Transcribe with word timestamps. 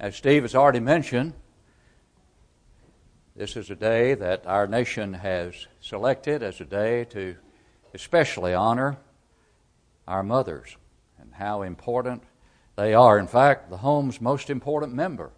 As 0.00 0.14
Steve 0.14 0.42
has 0.42 0.54
already 0.54 0.78
mentioned, 0.78 1.32
this 3.34 3.56
is 3.56 3.68
a 3.68 3.74
day 3.74 4.14
that 4.14 4.46
our 4.46 4.68
nation 4.68 5.14
has 5.14 5.66
selected 5.80 6.40
as 6.40 6.60
a 6.60 6.64
day 6.64 7.04
to 7.06 7.34
especially 7.94 8.54
honor 8.54 8.98
our 10.06 10.22
mothers 10.22 10.76
and 11.20 11.34
how 11.34 11.62
important 11.62 12.22
they 12.76 12.94
are. 12.94 13.18
In 13.18 13.26
fact, 13.26 13.70
the 13.70 13.78
home's 13.78 14.20
most 14.20 14.50
important 14.50 14.94
member 14.94 15.32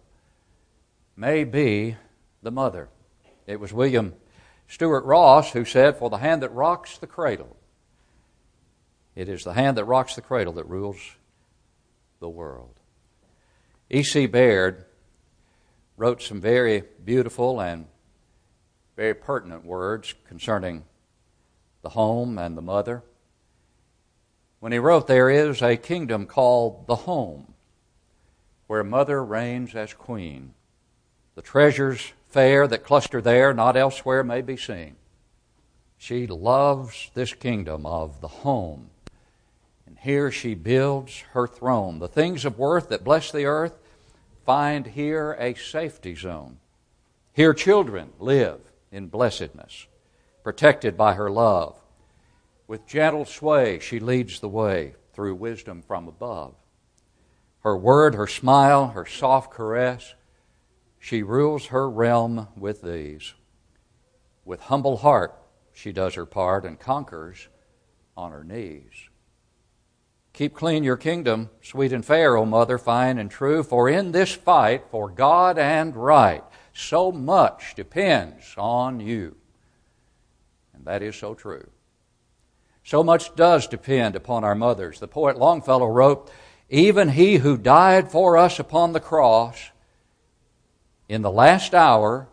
may 1.15 1.43
be 1.43 1.95
the 2.43 2.51
mother. 2.51 2.87
It 3.47 3.59
was 3.59 3.73
William 3.73 4.13
Stuart 4.67 5.05
Ross 5.05 5.53
who 5.53 5.65
said, 5.65 5.97
For 5.97 6.11
the 6.11 6.17
hand 6.17 6.43
that 6.43 6.53
rocks 6.53 6.99
the 6.99 7.07
cradle, 7.07 7.57
it 9.15 9.27
is 9.27 9.43
the 9.43 9.53
hand 9.53 9.75
that 9.79 9.85
rocks 9.85 10.13
the 10.13 10.21
cradle 10.21 10.53
that 10.53 10.69
rules 10.69 11.15
the 12.19 12.29
world. 12.29 12.80
E.C. 13.93 14.25
Baird 14.27 14.85
wrote 15.97 16.21
some 16.21 16.39
very 16.39 16.83
beautiful 17.03 17.59
and 17.59 17.87
very 18.95 19.13
pertinent 19.13 19.65
words 19.65 20.15
concerning 20.29 20.85
the 21.81 21.89
home 21.89 22.37
and 22.37 22.55
the 22.55 22.61
mother. 22.61 23.03
When 24.61 24.71
he 24.71 24.79
wrote, 24.79 25.07
There 25.07 25.29
is 25.29 25.61
a 25.61 25.75
kingdom 25.75 26.25
called 26.25 26.87
the 26.87 26.95
home, 26.95 27.53
where 28.67 28.81
mother 28.81 29.21
reigns 29.21 29.75
as 29.75 29.93
queen. 29.93 30.53
The 31.35 31.41
treasures 31.41 32.13
fair 32.29 32.67
that 32.67 32.85
cluster 32.85 33.19
there, 33.19 33.53
not 33.53 33.75
elsewhere, 33.75 34.23
may 34.23 34.41
be 34.41 34.55
seen. 34.55 34.95
She 35.97 36.27
loves 36.27 37.11
this 37.13 37.33
kingdom 37.33 37.85
of 37.85 38.21
the 38.21 38.29
home. 38.29 38.89
And 39.85 39.97
here 39.99 40.31
she 40.31 40.53
builds 40.53 41.25
her 41.33 41.45
throne. 41.45 41.99
The 41.99 42.07
things 42.07 42.45
of 42.45 42.57
worth 42.57 42.87
that 42.87 43.03
bless 43.03 43.33
the 43.33 43.43
earth 43.43 43.79
find 44.51 44.85
here 44.85 45.31
a 45.39 45.53
safety 45.53 46.13
zone. 46.13 46.57
Here 47.31 47.53
children 47.53 48.09
live 48.19 48.59
in 48.91 49.07
blessedness, 49.07 49.87
protected 50.43 50.97
by 50.97 51.13
her 51.13 51.31
love. 51.31 51.79
With 52.67 52.85
gentle 52.85 53.23
sway, 53.23 53.79
she 53.79 54.01
leads 54.01 54.41
the 54.41 54.49
way 54.49 54.95
through 55.13 55.35
wisdom 55.35 55.81
from 55.81 56.09
above. 56.09 56.53
Her 57.61 57.77
word, 57.77 58.13
her 58.15 58.27
smile, 58.27 58.87
her 58.87 59.05
soft 59.05 59.53
caress, 59.53 60.15
she 60.99 61.23
rules 61.23 61.67
her 61.67 61.89
realm 61.89 62.49
with 62.57 62.81
these. 62.81 63.33
With 64.43 64.59
humble 64.59 64.97
heart, 64.97 65.33
she 65.71 65.93
does 65.93 66.15
her 66.15 66.25
part 66.25 66.65
and 66.65 66.77
conquers 66.77 67.47
on 68.17 68.33
her 68.33 68.43
knees. 68.43 69.10
Keep 70.33 70.53
clean 70.53 70.83
your 70.83 70.97
kingdom, 70.97 71.49
sweet 71.61 71.91
and 71.91 72.05
fair, 72.05 72.37
O 72.37 72.45
mother, 72.45 72.77
fine 72.77 73.17
and 73.17 73.29
true, 73.29 73.63
for 73.63 73.89
in 73.89 74.11
this 74.11 74.33
fight 74.33 74.85
for 74.89 75.09
God 75.09 75.57
and 75.57 75.95
right, 75.95 76.43
so 76.73 77.11
much 77.11 77.75
depends 77.75 78.55
on 78.57 78.99
you. 78.99 79.35
And 80.73 80.85
that 80.85 81.01
is 81.01 81.15
so 81.15 81.35
true. 81.35 81.69
So 82.83 83.03
much 83.03 83.35
does 83.35 83.67
depend 83.67 84.15
upon 84.15 84.43
our 84.43 84.55
mothers. 84.55 84.99
The 84.99 85.07
poet 85.07 85.37
Longfellow 85.37 85.87
wrote, 85.87 86.31
Even 86.69 87.09
he 87.09 87.35
who 87.35 87.57
died 87.57 88.11
for 88.11 88.37
us 88.37 88.57
upon 88.57 88.93
the 88.93 88.99
cross, 88.99 89.71
in 91.07 91.21
the 91.21 91.31
last 91.31 91.75
hour, 91.75 92.29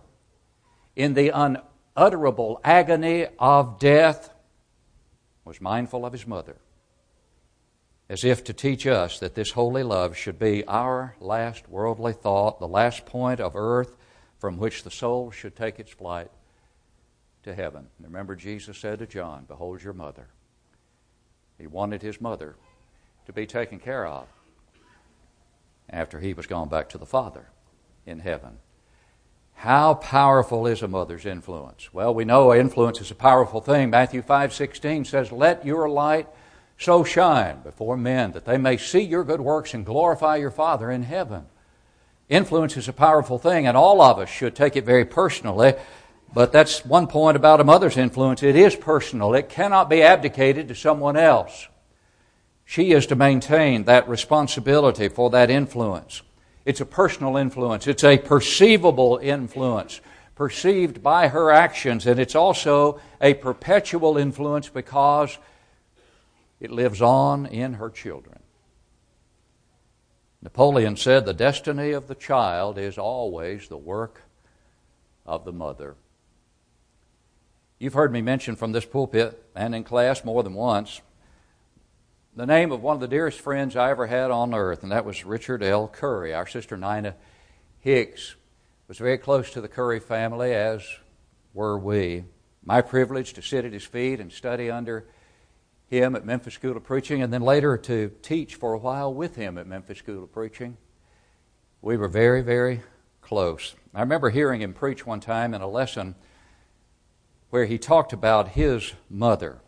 in 0.95 1.15
the 1.15 1.31
unutterable 1.31 2.61
agony 2.63 3.27
of 3.39 3.79
death, 3.79 4.33
was 5.45 5.61
mindful 5.61 6.07
of 6.07 6.13
his 6.13 6.27
mother, 6.27 6.57
as 8.09 8.25
if 8.25 8.43
to 8.45 8.53
teach 8.53 8.87
us 8.87 9.19
that 9.19 9.35
this 9.35 9.51
holy 9.53 9.83
love 9.83 10.17
should 10.17 10.39
be 10.39 10.65
our 10.67 11.15
last 11.21 11.69
worldly 11.69 12.13
thought, 12.13 12.59
the 12.59 12.69
last 12.69 13.05
point 13.05 13.41
of 13.41 13.55
earth 13.55 13.97
from 14.39 14.57
which 14.57 14.83
the 14.83 14.91
soul 14.91 15.31
should 15.31 15.55
take 15.55 15.79
its 15.79 15.91
flight 15.91 16.31
to 17.43 17.55
heaven. 17.55 17.89
Remember, 18.01 18.35
Jesus 18.35 18.79
said 18.79 18.99
to 19.01 19.07
John, 19.07 19.45
Behold 19.47 19.83
your 19.83 19.93
mother. 19.93 20.29
He 21.59 21.67
wanted 21.67 22.03
his 22.03 22.21
mother 22.21 22.57
to 23.27 23.33
be 23.33 23.47
taken 23.47 23.79
care 23.79 24.07
of 24.07 24.27
after 25.91 26.21
he 26.21 26.33
was 26.33 26.47
gone 26.47 26.69
back 26.69 26.89
to 26.91 26.99
the 26.99 27.07
Father 27.07 27.47
in 28.07 28.21
heaven. 28.21 28.59
How 29.55 29.95
powerful 29.95 30.67
is 30.67 30.83
a 30.83 30.89
mother's 30.89 31.27
influence? 31.27 31.93
Well, 31.93 32.15
we 32.15 32.25
know 32.25 32.55
influence 32.55 33.01
is 33.01 33.11
a 33.11 33.17
powerful 33.17 33.61
thing. 33.61 33.91
Matthew 33.91 34.23
5:16 34.23 35.05
says, 35.05 35.33
"Let 35.33 35.67
your 35.67 35.89
light 35.89 36.29
so 36.79 37.05
shine 37.05 37.61
before 37.63 37.97
men 37.97 38.33
that 38.33 38.45
they 38.45 38.57
may 38.57 38.77
see 38.77 39.01
your 39.01 39.25
good 39.25 39.41
works 39.41 39.75
and 39.75 39.85
glorify 39.85 40.37
your 40.37 40.51
Father 40.51 40.91
in 40.91 41.03
heaven." 41.03 41.47
Influence 42.29 42.77
is 42.77 42.89
a 42.89 42.93
powerful 42.93 43.39
thing, 43.39 43.67
and 43.67 43.77
all 43.77 44.01
of 44.01 44.19
us 44.19 44.29
should 44.29 44.55
take 44.55 44.77
it 44.77 44.85
very 44.85 45.05
personally. 45.05 45.75
But 46.33 46.53
that's 46.53 46.85
one 46.85 47.07
point 47.07 47.37
about 47.37 47.61
a 47.61 47.65
mother's 47.65 47.97
influence. 47.97 48.43
It 48.43 48.55
is 48.55 48.77
personal, 48.77 49.35
it 49.35 49.49
cannot 49.49 49.89
be 49.89 50.03
abdicated 50.03 50.69
to 50.69 50.75
someone 50.75 51.17
else. 51.17 51.69
She 52.67 52.93
is 52.93 53.07
to 53.07 53.17
maintain 53.17 53.85
that 53.85 54.07
responsibility 54.07 55.09
for 55.09 55.31
that 55.31 55.49
influence. 55.49 56.21
It's 56.67 56.83
a 56.83 56.87
personal 56.87 57.39
influence, 57.39 57.87
it's 57.87 58.05
a 58.05 58.19
perceivable 58.19 59.19
influence, 59.23 60.03
perceived 60.35 61.03
by 61.03 61.29
her 61.29 61.51
actions, 61.51 62.07
and 62.07 62.21
it's 62.21 62.35
also 62.35 63.01
a 63.23 63.33
perpetual 63.33 64.19
influence 64.19 64.69
because 64.69 65.39
it 66.61 66.71
lives 66.71 67.01
on 67.01 67.47
in 67.47 67.75
her 67.75 67.91
children. 67.91 68.41
Napoleon 70.41 70.97
said 70.97 71.25
the 71.25 71.35
destiny 71.35 71.93
of 71.93 72.07
the 72.07 72.15
child 72.15 72.79
is 72.79 72.97
always 72.97 73.69
the 73.69 73.77
work 73.77 74.23
of 75.27 75.45
the 75.45 75.53
mother. 75.53 75.97
You've 77.79 77.95
heard 77.95 78.13
me 78.13 78.23
mention 78.23 78.57
from 78.57 78.73
this 78.73 78.85
pulpit 78.85 79.45
and 79.55 79.75
in 79.75 79.85
class 79.85 80.25
more 80.25 80.43
than 80.43 80.55
once 80.55 81.01
the 82.39 82.47
name 82.47 82.71
of 82.71 82.85
one 82.85 82.95
of 82.95 83.01
the 83.01 83.09
dearest 83.09 83.41
friends 83.41 83.75
I 83.75 83.91
ever 83.91 84.07
had 84.07 84.31
on 84.31 84.55
earth, 84.55 84.85
and 84.85 84.93
that 84.93 85.05
was 85.05 85.25
Richard 85.25 85.61
L. 85.61 85.89
Curry. 85.89 86.33
Our 86.33 86.47
sister 86.47 86.77
Nina 86.77 87.17
Hicks 87.81 88.37
was 88.87 88.99
very 88.99 89.19
close 89.19 89.51
to 89.51 89.61
the 89.61 89.67
Curry 89.67 89.99
family, 89.99 90.55
as 90.55 90.87
were 91.53 91.77
we. 91.77 92.27
My 92.65 92.81
privilege 92.81 93.33
to 93.33 93.43
sit 93.43 93.65
at 93.65 93.73
his 93.73 93.83
feet 93.83 94.21
and 94.21 94.31
study 94.31 94.71
under 94.71 95.09
him 95.89 96.15
at 96.15 96.25
Memphis 96.25 96.55
School 96.55 96.77
of 96.77 96.85
Preaching, 96.85 97.23
and 97.23 97.33
then 97.33 97.43
later 97.43 97.77
to 97.77 98.11
teach 98.23 98.55
for 98.55 98.75
a 98.75 98.79
while 98.79 99.13
with 99.13 99.37
him 99.37 99.59
at 99.59 99.67
Memphis 99.67 99.99
School 99.99 100.25
of 100.25 100.33
Preaching. 100.33 100.77
We 101.81 101.97
were 101.97 102.09
very, 102.09 102.43
very 102.43 102.83
close. 103.23 103.75
I 103.95 104.01
remember 104.01 104.31
hearing 104.31 104.61
him 104.61 104.75
preach 104.75 105.07
one 105.07 105.21
time 105.21 105.55
in 105.55 105.61
a 105.61 105.69
lesson 105.69 106.15
where 107.51 107.65
he 107.65 107.79
talked 107.79 108.13
about 108.13 108.49
his 108.49 108.93
mother. 109.09 109.61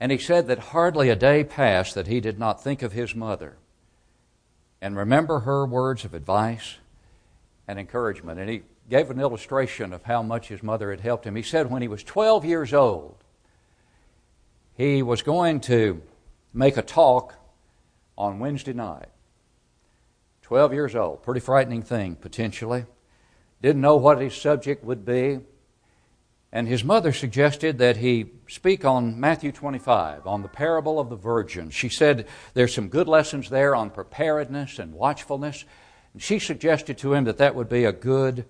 And 0.00 0.12
he 0.12 0.18
said 0.18 0.48
that 0.48 0.58
hardly 0.58 1.08
a 1.08 1.16
day 1.16 1.44
passed 1.44 1.94
that 1.94 2.06
he 2.06 2.20
did 2.20 2.38
not 2.38 2.62
think 2.62 2.82
of 2.82 2.92
his 2.92 3.14
mother 3.14 3.56
and 4.80 4.96
remember 4.96 5.40
her 5.40 5.64
words 5.64 6.04
of 6.04 6.14
advice 6.14 6.76
and 7.66 7.78
encouragement. 7.78 8.38
And 8.38 8.50
he 8.50 8.62
gave 8.90 9.10
an 9.10 9.20
illustration 9.20 9.92
of 9.92 10.04
how 10.04 10.22
much 10.22 10.48
his 10.48 10.62
mother 10.62 10.90
had 10.90 11.00
helped 11.00 11.26
him. 11.26 11.36
He 11.36 11.42
said 11.42 11.70
when 11.70 11.82
he 11.82 11.88
was 11.88 12.04
12 12.04 12.44
years 12.44 12.74
old, 12.74 13.16
he 14.76 15.02
was 15.02 15.22
going 15.22 15.60
to 15.60 16.02
make 16.52 16.76
a 16.76 16.82
talk 16.82 17.34
on 18.16 18.38
Wednesday 18.38 18.74
night. 18.74 19.08
12 20.42 20.72
years 20.72 20.94
old, 20.94 21.22
pretty 21.22 21.40
frightening 21.40 21.82
thing, 21.82 22.14
potentially. 22.14 22.84
Didn't 23.62 23.80
know 23.80 23.96
what 23.96 24.20
his 24.20 24.34
subject 24.34 24.84
would 24.84 25.04
be. 25.04 25.40
And 26.52 26.68
his 26.68 26.84
mother 26.84 27.12
suggested 27.12 27.78
that 27.78 27.96
he 27.96 28.26
speak 28.48 28.84
on 28.84 29.18
Matthew 29.18 29.50
25, 29.50 30.26
on 30.26 30.42
the 30.42 30.48
parable 30.48 31.00
of 31.00 31.10
the 31.10 31.16
virgin. 31.16 31.70
She 31.70 31.88
said 31.88 32.26
there's 32.54 32.74
some 32.74 32.88
good 32.88 33.08
lessons 33.08 33.50
there 33.50 33.74
on 33.74 33.90
preparedness 33.90 34.78
and 34.78 34.94
watchfulness. 34.94 35.64
And 36.12 36.22
she 36.22 36.38
suggested 36.38 36.96
to 36.98 37.14
him 37.14 37.24
that 37.24 37.38
that 37.38 37.54
would 37.54 37.68
be 37.68 37.84
a 37.84 37.92
good, 37.92 38.44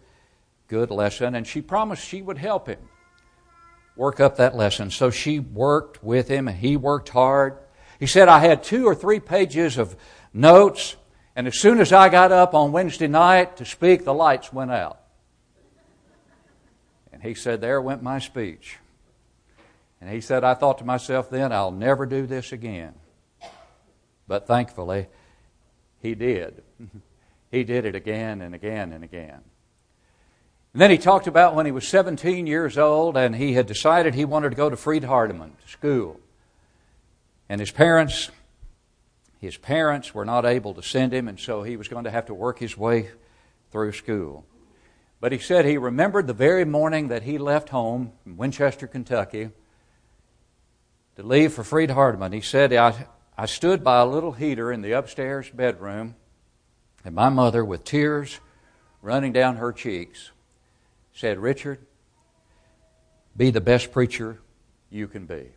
good 0.69 0.91
lesson. 0.91 1.35
And 1.35 1.47
she 1.47 1.63
promised 1.63 2.07
she 2.07 2.21
would 2.21 2.39
help 2.39 2.69
him 2.69 2.81
work 3.97 4.21
up 4.21 4.37
that 4.37 4.55
lesson. 4.55 4.91
So 4.91 5.11
she 5.11 5.41
worked 5.41 6.03
with 6.05 6.29
him, 6.29 6.49
and 6.49 6.57
he 6.57 6.77
worked 6.77 7.09
hard. 7.09 7.59
He 7.99 8.07
said, 8.07 8.29
I 8.29 8.41
had 8.41 8.63
two 8.63 8.87
or 8.87 8.95
three 8.95 9.21
pages 9.21 9.79
of 9.79 9.97
notes, 10.33 10.97
and 11.35 11.47
as 11.47 11.59
soon 11.59 11.81
as 11.81 11.93
I 11.93 12.09
got 12.09 12.33
up 12.33 12.55
on 12.55 12.73
Wednesday 12.73 13.09
night 13.09 13.57
to 13.57 13.65
speak, 13.65 14.05
the 14.05 14.15
lights 14.15 14.53
went 14.53 14.71
out. 14.71 15.01
And 17.13 17.23
he 17.23 17.35
said, 17.35 17.61
There 17.61 17.81
went 17.81 18.03
my 18.03 18.19
speech. 18.19 18.79
And 20.01 20.11
he 20.11 20.21
said, 20.21 20.45
I 20.45 20.55
thought 20.55 20.79
to 20.79 20.85
myself 20.85 21.31
then, 21.31 21.53
I'll 21.53 21.71
never 21.71 22.05
do 22.05 22.27
this 22.27 22.53
again. 22.53 22.95
But 24.29 24.47
thankfully, 24.47 25.07
he 26.01 26.15
did. 26.15 26.63
he 27.51 27.65
did 27.65 27.87
it 27.87 27.95
again 27.95 28.43
and 28.43 28.55
again 28.55 28.93
and 28.93 29.03
again. 29.03 29.41
And 30.77 30.83
then 30.83 30.91
he 30.91 30.99
talked 30.99 31.27
about 31.27 31.55
when 31.55 31.65
he 31.65 31.73
was 31.73 31.89
17 31.89 32.47
years 32.47 32.77
old 32.77 33.17
and 33.17 33.35
he 33.35 33.55
had 33.55 33.65
decided 33.65 34.15
he 34.15 34.27
wanted 34.27 34.51
to 34.51 34.57
go 34.57 34.69
to 34.69 34.77
Freed 34.77 35.05
Hardeman 35.05 35.53
school. 35.67 36.21
And 37.49 37.63
his 37.63 37.71
parents 37.71 38.31
his 39.39 39.57
parents 39.57 40.13
were 40.13 40.27
not 40.27 40.45
able 40.45 40.75
to 40.75 40.83
send 40.83 41.15
him, 41.15 41.29
and 41.29 41.41
so 41.41 41.63
he 41.63 41.79
was 41.79 41.89
going 41.89 42.05
to 42.05 42.11
have 42.11 42.27
to 42.27 42.35
work 42.35 42.59
his 42.59 42.77
way 42.77 43.09
through 43.71 43.93
school. 43.93 44.45
But 45.19 45.33
he 45.33 45.39
said 45.39 45.65
he 45.65 45.79
remembered 45.79 46.27
the 46.27 46.35
very 46.35 46.67
morning 46.67 47.09
that 47.09 47.23
he 47.23 47.39
left 47.39 47.71
home 47.71 48.13
in 48.27 48.37
Winchester, 48.37 48.87
Kentucky, 48.87 49.49
to 51.17 51.23
leave 51.23 51.55
for 51.55 51.65
Freed-Hardeman. 51.65 52.35
He 52.35 52.43
said, 52.43 52.75
I, 52.75 53.07
I 53.39 53.47
stood 53.47 53.83
by 53.83 54.01
a 54.01 54.07
little 54.07 54.33
heater 54.33 54.71
in 54.71 54.83
the 54.83 54.93
upstairs 54.93 55.49
bedroom, 55.49 56.17
and 57.03 57.15
my 57.15 57.31
mother, 57.31 57.65
with 57.65 57.83
tears 57.83 58.41
running 59.01 59.33
down 59.33 59.57
her 59.57 59.73
cheeks, 59.73 60.33
said, 61.17 61.39
Richard, 61.39 61.79
be 63.35 63.51
the 63.51 63.61
best 63.61 63.91
preacher 63.91 64.39
you 64.91 65.09
can 65.09 65.25
be. 65.25 65.49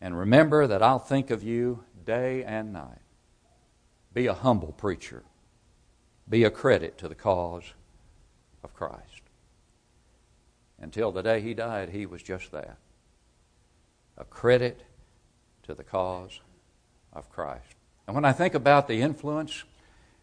And 0.00 0.18
remember 0.18 0.66
that 0.66 0.82
I'll 0.82 0.98
think 0.98 1.30
of 1.30 1.42
you 1.42 1.84
day 2.04 2.42
and 2.42 2.72
night. 2.72 2.98
Be 4.12 4.26
a 4.26 4.34
humble 4.34 4.72
preacher. 4.72 5.22
Be 6.28 6.42
a 6.42 6.50
credit 6.50 6.98
to 6.98 7.08
the 7.08 7.14
cause 7.14 7.74
of 8.64 8.74
Christ. 8.74 9.22
Until 10.80 11.12
the 11.12 11.22
day 11.22 11.40
he 11.40 11.54
died, 11.54 11.90
he 11.90 12.04
was 12.04 12.22
just 12.22 12.50
that 12.50 12.76
a 14.16 14.24
credit 14.24 14.82
to 15.62 15.74
the 15.74 15.84
cause 15.84 16.40
of 17.12 17.30
Christ. 17.30 17.76
And 18.06 18.16
when 18.16 18.24
I 18.24 18.32
think 18.32 18.54
about 18.54 18.88
the 18.88 19.00
influence 19.00 19.62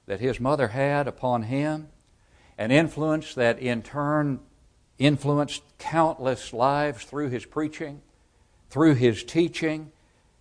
that 0.05 0.19
his 0.19 0.37
mother 0.37 0.67
had 0.67 1.07
upon 1.07 1.43
him, 1.43 1.87
an 2.57 2.71
influence 2.71 3.33
that 3.35 3.59
in 3.59 3.81
turn 3.81 4.39
influenced 4.97 5.61
countless 5.77 6.53
lives 6.53 7.03
through 7.03 7.29
his 7.29 7.45
preaching, 7.45 8.01
through 8.69 8.95
his 8.95 9.23
teaching, 9.23 9.91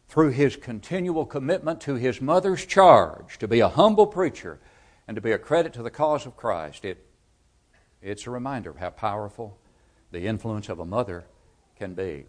through 0.08 0.30
his 0.30 0.56
continual 0.56 1.26
commitment 1.26 1.80
to 1.80 1.94
his 1.94 2.20
mother's 2.20 2.64
charge 2.64 3.38
to 3.38 3.48
be 3.48 3.60
a 3.60 3.68
humble 3.68 4.06
preacher 4.06 4.60
and 5.08 5.16
to 5.16 5.20
be 5.20 5.32
a 5.32 5.38
credit 5.38 5.72
to 5.72 5.82
the 5.82 5.90
cause 5.90 6.24
of 6.24 6.36
Christ. 6.36 6.84
It, 6.84 7.04
it's 8.00 8.26
a 8.26 8.30
reminder 8.30 8.70
of 8.70 8.76
how 8.76 8.90
powerful 8.90 9.58
the 10.12 10.26
influence 10.26 10.68
of 10.68 10.78
a 10.78 10.84
mother 10.84 11.24
can 11.76 11.94
be 11.94 12.26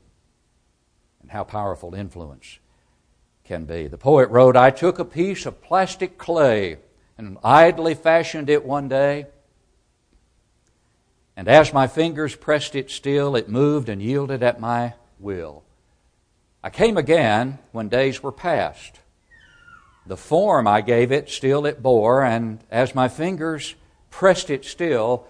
and 1.22 1.32
how 1.32 1.44
powerful 1.44 1.94
influence 1.94 2.60
can 3.44 3.66
be. 3.66 3.88
The 3.88 3.98
poet 3.98 4.30
wrote, 4.30 4.58
I 4.58 4.72
took 4.72 4.98
a 4.98 5.06
piece 5.06 5.46
of 5.46 5.62
plastic 5.62 6.18
clay 6.18 6.78
and 7.18 7.38
idly 7.44 7.94
fashioned 7.94 8.50
it 8.50 8.66
one 8.66 8.88
day. 8.88 9.28
And 11.38 11.48
as 11.48 11.74
my 11.74 11.88
fingers 11.88 12.36
pressed 12.36 12.76
it 12.76 12.90
still, 12.90 13.36
it 13.36 13.50
moved 13.50 13.90
and 13.90 14.02
yielded 14.02 14.42
at 14.42 14.60
my 14.60 14.94
will. 15.20 15.64
I 16.64 16.70
came 16.70 16.98
again 16.98 17.60
when 17.72 17.90
days 17.90 18.24
were 18.24 18.32
past. 18.32 19.00
The 20.06 20.18
form 20.18 20.68
I 20.68 20.82
gave 20.82 21.12
it 21.12 21.30
still 21.30 21.66
it 21.66 21.82
bore, 21.82 22.24
and 22.24 22.60
as 22.72 22.96
my 22.96 23.08
fingers 23.08 23.76
pressed 24.10 24.50
it 24.50 24.64
still, 24.64 25.28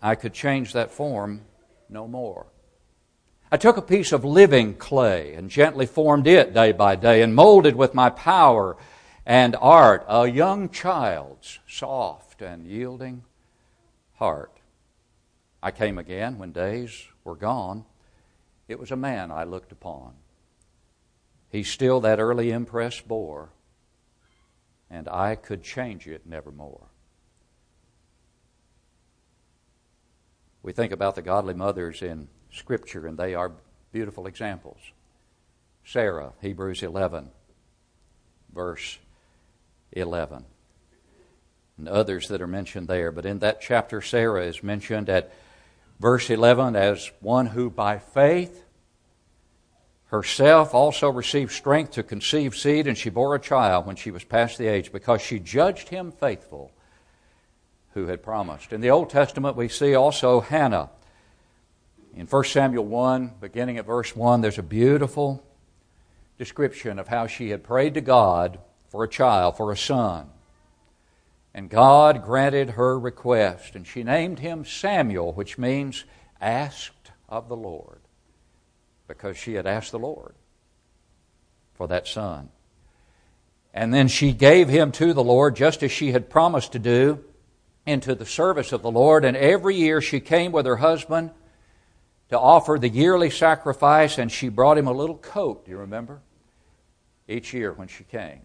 I 0.00 0.14
could 0.14 0.34
change 0.34 0.74
that 0.74 0.90
form 0.90 1.42
no 1.88 2.06
more. 2.06 2.46
I 3.50 3.56
took 3.56 3.76
a 3.76 3.82
piece 3.82 4.12
of 4.12 4.24
living 4.24 4.74
clay 4.74 5.34
and 5.34 5.48
gently 5.48 5.86
formed 5.86 6.26
it 6.26 6.54
day 6.54 6.72
by 6.72 6.96
day 6.96 7.22
and 7.22 7.34
molded 7.34 7.74
with 7.76 7.94
my 7.94 8.10
power 8.10 8.76
and 9.26 9.56
art 9.60 10.04
a 10.08 10.26
young 10.26 10.68
child's 10.68 11.58
soft 11.66 12.42
and 12.42 12.66
yielding 12.66 13.22
heart. 14.14 14.53
I 15.64 15.72
came 15.72 15.98
again 15.98 16.38
when 16.38 16.52
days 16.52 17.08
were 17.24 17.34
gone 17.34 17.84
it 18.68 18.78
was 18.78 18.90
a 18.90 18.96
man 18.96 19.30
I 19.30 19.44
looked 19.44 19.72
upon. 19.72 20.14
He 21.50 21.62
still 21.62 22.00
that 22.00 22.18
early 22.18 22.50
impress 22.50 23.00
bore, 23.00 23.50
and 24.90 25.08
I 25.08 25.34
could 25.34 25.62
change 25.62 26.06
it 26.06 26.26
nevermore. 26.26 26.88
We 30.62 30.72
think 30.72 30.92
about 30.92 31.14
the 31.14 31.22
godly 31.22 31.54
mothers 31.54 32.02
in 32.02 32.28
Scripture, 32.50 33.06
and 33.06 33.18
they 33.18 33.34
are 33.34 33.52
beautiful 33.92 34.26
examples. 34.26 34.78
Sarah, 35.84 36.32
Hebrews 36.40 36.82
11, 36.82 37.30
verse 38.52 38.98
11. 39.92 40.46
And 41.76 41.88
others 41.88 42.28
that 42.28 42.40
are 42.40 42.46
mentioned 42.46 42.88
there. 42.88 43.12
But 43.12 43.26
in 43.26 43.40
that 43.40 43.60
chapter, 43.60 44.00
Sarah 44.00 44.46
is 44.46 44.62
mentioned 44.62 45.10
at 45.10 45.32
verse 46.04 46.28
11 46.28 46.76
as 46.76 47.10
one 47.20 47.46
who 47.46 47.70
by 47.70 47.98
faith 47.98 48.62
herself 50.08 50.74
also 50.74 51.08
received 51.08 51.50
strength 51.50 51.92
to 51.92 52.02
conceive 52.02 52.54
seed, 52.54 52.86
and 52.86 52.98
she 52.98 53.08
bore 53.08 53.34
a 53.34 53.40
child 53.40 53.86
when 53.86 53.96
she 53.96 54.10
was 54.10 54.22
past 54.22 54.58
the 54.58 54.66
age 54.66 54.92
because 54.92 55.22
she 55.22 55.38
judged 55.38 55.88
him 55.88 56.12
faithful 56.12 56.70
who 57.94 58.06
had 58.08 58.22
promised. 58.22 58.70
In 58.70 58.82
the 58.82 58.90
Old 58.90 59.08
Testament, 59.08 59.56
we 59.56 59.66
see 59.66 59.94
also 59.94 60.40
Hannah. 60.40 60.90
In 62.14 62.26
1 62.26 62.44
Samuel 62.44 62.84
1, 62.84 63.36
beginning 63.40 63.78
at 63.78 63.86
verse 63.86 64.14
1, 64.14 64.42
there's 64.42 64.58
a 64.58 64.62
beautiful 64.62 65.42
description 66.36 66.98
of 66.98 67.08
how 67.08 67.26
she 67.26 67.48
had 67.48 67.64
prayed 67.64 67.94
to 67.94 68.02
God 68.02 68.58
for 68.90 69.04
a 69.04 69.08
child, 69.08 69.56
for 69.56 69.72
a 69.72 69.76
son. 69.76 70.28
And 71.54 71.70
God 71.70 72.24
granted 72.24 72.70
her 72.70 72.98
request, 72.98 73.76
and 73.76 73.86
she 73.86 74.02
named 74.02 74.40
him 74.40 74.64
Samuel, 74.64 75.32
which 75.32 75.56
means 75.56 76.04
asked 76.40 77.12
of 77.28 77.48
the 77.48 77.56
Lord, 77.56 78.00
because 79.06 79.36
she 79.36 79.54
had 79.54 79.66
asked 79.66 79.92
the 79.92 79.98
Lord 79.98 80.34
for 81.74 81.86
that 81.88 82.08
son. 82.08 82.48
And 83.72 83.94
then 83.94 84.08
she 84.08 84.32
gave 84.32 84.68
him 84.68 84.90
to 84.92 85.12
the 85.12 85.22
Lord 85.22 85.54
just 85.54 85.82
as 85.82 85.92
she 85.92 86.12
had 86.12 86.30
promised 86.30 86.72
to 86.72 86.78
do 86.78 87.24
into 87.86 88.14
the 88.14 88.26
service 88.26 88.72
of 88.72 88.82
the 88.82 88.90
Lord. 88.90 89.24
And 89.24 89.36
every 89.36 89.76
year 89.76 90.00
she 90.00 90.20
came 90.20 90.52
with 90.52 90.66
her 90.66 90.76
husband 90.76 91.30
to 92.30 92.38
offer 92.38 92.78
the 92.80 92.88
yearly 92.88 93.30
sacrifice, 93.30 94.18
and 94.18 94.30
she 94.30 94.48
brought 94.48 94.78
him 94.78 94.88
a 94.88 94.92
little 94.92 95.18
coat, 95.18 95.66
do 95.66 95.70
you 95.70 95.78
remember? 95.78 96.20
Each 97.28 97.52
year 97.52 97.72
when 97.72 97.88
she 97.88 98.04
came. 98.04 98.42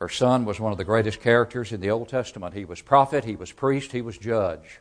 Her 0.00 0.08
son 0.08 0.44
was 0.44 0.60
one 0.60 0.70
of 0.70 0.78
the 0.78 0.84
greatest 0.84 1.20
characters 1.20 1.72
in 1.72 1.80
the 1.80 1.90
Old 1.90 2.08
Testament. 2.08 2.54
He 2.54 2.64
was 2.64 2.80
prophet, 2.80 3.24
he 3.24 3.34
was 3.34 3.50
priest, 3.50 3.92
he 3.92 4.02
was 4.02 4.16
judge. 4.16 4.80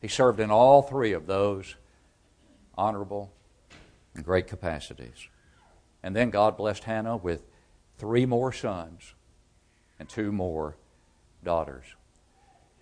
He 0.00 0.08
served 0.08 0.40
in 0.40 0.50
all 0.50 0.82
three 0.82 1.12
of 1.12 1.26
those 1.26 1.76
honorable 2.76 3.32
and 4.14 4.24
great 4.24 4.46
capacities. 4.46 5.28
And 6.02 6.16
then 6.16 6.30
God 6.30 6.56
blessed 6.56 6.84
Hannah 6.84 7.16
with 7.16 7.42
three 7.98 8.24
more 8.24 8.52
sons 8.52 9.14
and 9.98 10.08
two 10.08 10.32
more 10.32 10.76
daughters. 11.44 11.84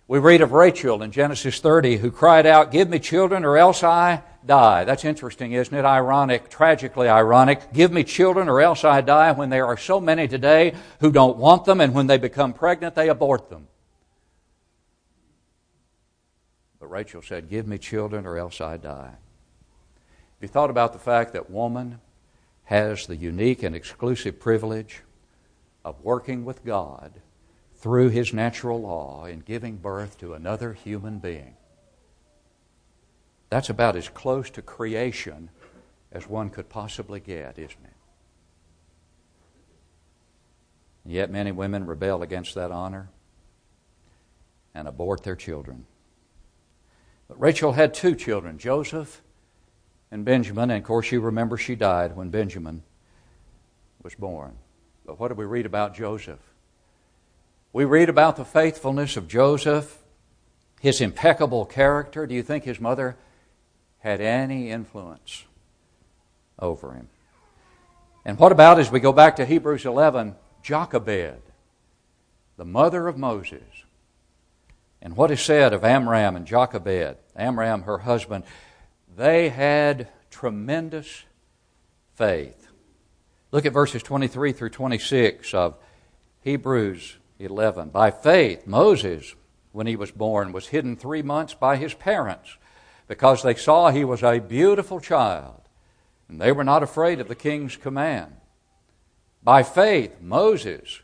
We 0.09 0.19
read 0.19 0.39
of 0.39 0.53
Rachel 0.53 1.03
in 1.03 1.11
Genesis 1.11 1.59
30 1.59 1.97
who 1.97 2.11
cried 2.11 2.45
out, 2.45 2.71
Give 2.71 2.87
me 2.87 2.97
children 2.97 3.43
or 3.43 3.57
else 3.57 3.83
I 3.83 4.23
die. 4.45 4.85
That's 4.85 5.03
interesting, 5.03 5.51
isn't 5.51 5.77
it? 5.77 5.83
Ironic, 5.83 6.49
tragically 6.49 7.09
ironic. 7.09 7.73
Give 7.73 7.91
me 7.91 8.05
children 8.05 8.47
or 8.47 8.61
else 8.61 8.85
I 8.85 9.01
die 9.01 9.33
when 9.33 9.49
there 9.49 9.65
are 9.65 9.75
so 9.75 9.99
many 9.99 10.29
today 10.29 10.75
who 11.01 11.11
don't 11.11 11.37
want 11.37 11.65
them 11.65 11.81
and 11.81 11.93
when 11.93 12.07
they 12.07 12.17
become 12.17 12.53
pregnant 12.53 12.95
they 12.95 13.09
abort 13.09 13.49
them. 13.49 13.67
But 16.79 16.87
Rachel 16.87 17.21
said, 17.21 17.49
Give 17.49 17.67
me 17.67 17.77
children 17.77 18.25
or 18.25 18.37
else 18.37 18.61
I 18.61 18.77
die. 18.77 19.11
Have 19.11 20.41
you 20.41 20.47
thought 20.47 20.69
about 20.69 20.93
the 20.93 20.99
fact 20.99 21.33
that 21.33 21.49
woman 21.49 21.99
has 22.63 23.07
the 23.07 23.15
unique 23.17 23.61
and 23.61 23.75
exclusive 23.75 24.39
privilege 24.39 25.01
of 25.83 26.01
working 26.01 26.45
with 26.45 26.63
God 26.63 27.11
through 27.87 28.09
his 28.09 28.33
natural 28.33 28.81
law 28.81 29.23
in 29.23 29.39
giving 29.39 29.77
birth 29.77 30.17
to 30.17 30.33
another 30.33 30.73
human 30.73 31.19
being. 31.19 31.55
That's 33.49 33.69
about 33.69 33.95
as 33.95 34.09
close 34.09 34.49
to 34.49 34.61
creation 34.61 35.49
as 36.11 36.27
one 36.27 36.49
could 36.49 36.67
possibly 36.67 37.21
get, 37.21 37.57
isn't 37.57 37.85
it? 37.85 37.93
And 41.05 41.13
yet, 41.13 41.31
many 41.31 41.53
women 41.53 41.85
rebel 41.85 42.23
against 42.23 42.55
that 42.55 42.71
honor 42.71 43.07
and 44.75 44.85
abort 44.85 45.23
their 45.23 45.37
children. 45.37 45.85
But 47.29 47.39
Rachel 47.39 47.71
had 47.71 47.93
two 47.93 48.15
children, 48.15 48.57
Joseph 48.57 49.21
and 50.11 50.25
Benjamin, 50.25 50.71
and 50.71 50.79
of 50.79 50.85
course, 50.85 51.09
you 51.09 51.21
remember 51.21 51.55
she 51.55 51.75
died 51.75 52.17
when 52.17 52.31
Benjamin 52.31 52.83
was 54.03 54.13
born. 54.13 54.57
But 55.05 55.21
what 55.21 55.29
do 55.29 55.35
we 55.35 55.45
read 55.45 55.65
about 55.65 55.95
Joseph? 55.95 56.46
We 57.73 57.85
read 57.85 58.09
about 58.09 58.35
the 58.35 58.45
faithfulness 58.45 59.17
of 59.17 59.27
Joseph, 59.27 59.97
his 60.79 61.01
impeccable 61.01 61.65
character. 61.65 62.25
Do 62.25 62.33
you 62.33 62.43
think 62.43 62.63
his 62.63 62.79
mother 62.79 63.17
had 63.99 64.21
any 64.21 64.71
influence 64.71 65.45
over 66.59 66.93
him? 66.93 67.09
And 68.25 68.37
what 68.39 68.51
about, 68.51 68.79
as 68.79 68.91
we 68.91 68.99
go 68.99 69.13
back 69.13 69.37
to 69.37 69.45
Hebrews 69.45 69.85
11, 69.85 70.35
Jochebed, 70.61 71.41
the 72.57 72.65
mother 72.65 73.07
of 73.07 73.17
Moses? 73.17 73.63
And 75.01 75.15
what 75.15 75.31
is 75.31 75.41
said 75.41 75.73
of 75.73 75.83
Amram 75.83 76.35
and 76.35 76.45
Jochebed, 76.45 77.17
Amram, 77.35 77.83
her 77.83 77.99
husband, 77.99 78.43
they 79.15 79.49
had 79.49 80.09
tremendous 80.29 81.23
faith. 82.15 82.67
Look 83.51 83.65
at 83.65 83.73
verses 83.73 84.03
23 84.03 84.51
through 84.51 84.69
26 84.71 85.53
of 85.53 85.77
Hebrews 86.41 87.17
11. 87.39 87.89
By 87.89 88.11
faith, 88.11 88.65
Moses, 88.65 89.35
when 89.71 89.87
he 89.87 89.95
was 89.95 90.11
born, 90.11 90.51
was 90.51 90.67
hidden 90.67 90.95
three 90.95 91.21
months 91.21 91.53
by 91.53 91.77
his 91.77 91.93
parents 91.93 92.57
because 93.07 93.43
they 93.43 93.55
saw 93.55 93.89
he 93.89 94.03
was 94.03 94.23
a 94.23 94.39
beautiful 94.39 94.99
child, 94.99 95.61
and 96.27 96.41
they 96.41 96.51
were 96.51 96.63
not 96.63 96.83
afraid 96.83 97.19
of 97.19 97.27
the 97.27 97.35
king's 97.35 97.77
command. 97.77 98.35
By 99.43 99.63
faith, 99.63 100.19
Moses, 100.19 101.01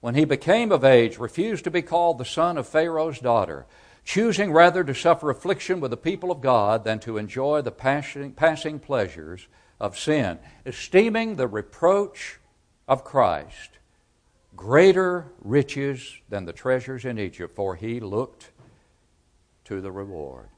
when 0.00 0.14
he 0.14 0.24
became 0.24 0.72
of 0.72 0.84
age, 0.84 1.18
refused 1.18 1.64
to 1.64 1.70
be 1.70 1.82
called 1.82 2.18
the 2.18 2.24
son 2.24 2.56
of 2.56 2.66
Pharaoh's 2.66 3.18
daughter, 3.18 3.66
choosing 4.04 4.52
rather 4.52 4.82
to 4.84 4.94
suffer 4.94 5.28
affliction 5.28 5.80
with 5.80 5.90
the 5.90 5.96
people 5.96 6.30
of 6.30 6.40
God 6.40 6.84
than 6.84 6.98
to 7.00 7.18
enjoy 7.18 7.60
the 7.60 7.72
passing, 7.72 8.32
passing 8.32 8.78
pleasures 8.78 9.48
of 9.78 9.98
sin, 9.98 10.38
esteeming 10.64 11.36
the 11.36 11.46
reproach 11.46 12.38
of 12.86 13.04
Christ 13.04 13.77
greater 14.58 15.24
riches 15.40 16.18
than 16.28 16.44
the 16.44 16.52
treasures 16.52 17.04
in 17.04 17.16
Egypt, 17.16 17.54
for 17.54 17.76
he 17.76 18.00
looked 18.00 18.50
to 19.64 19.80
the 19.80 19.92
reward. 19.92 20.48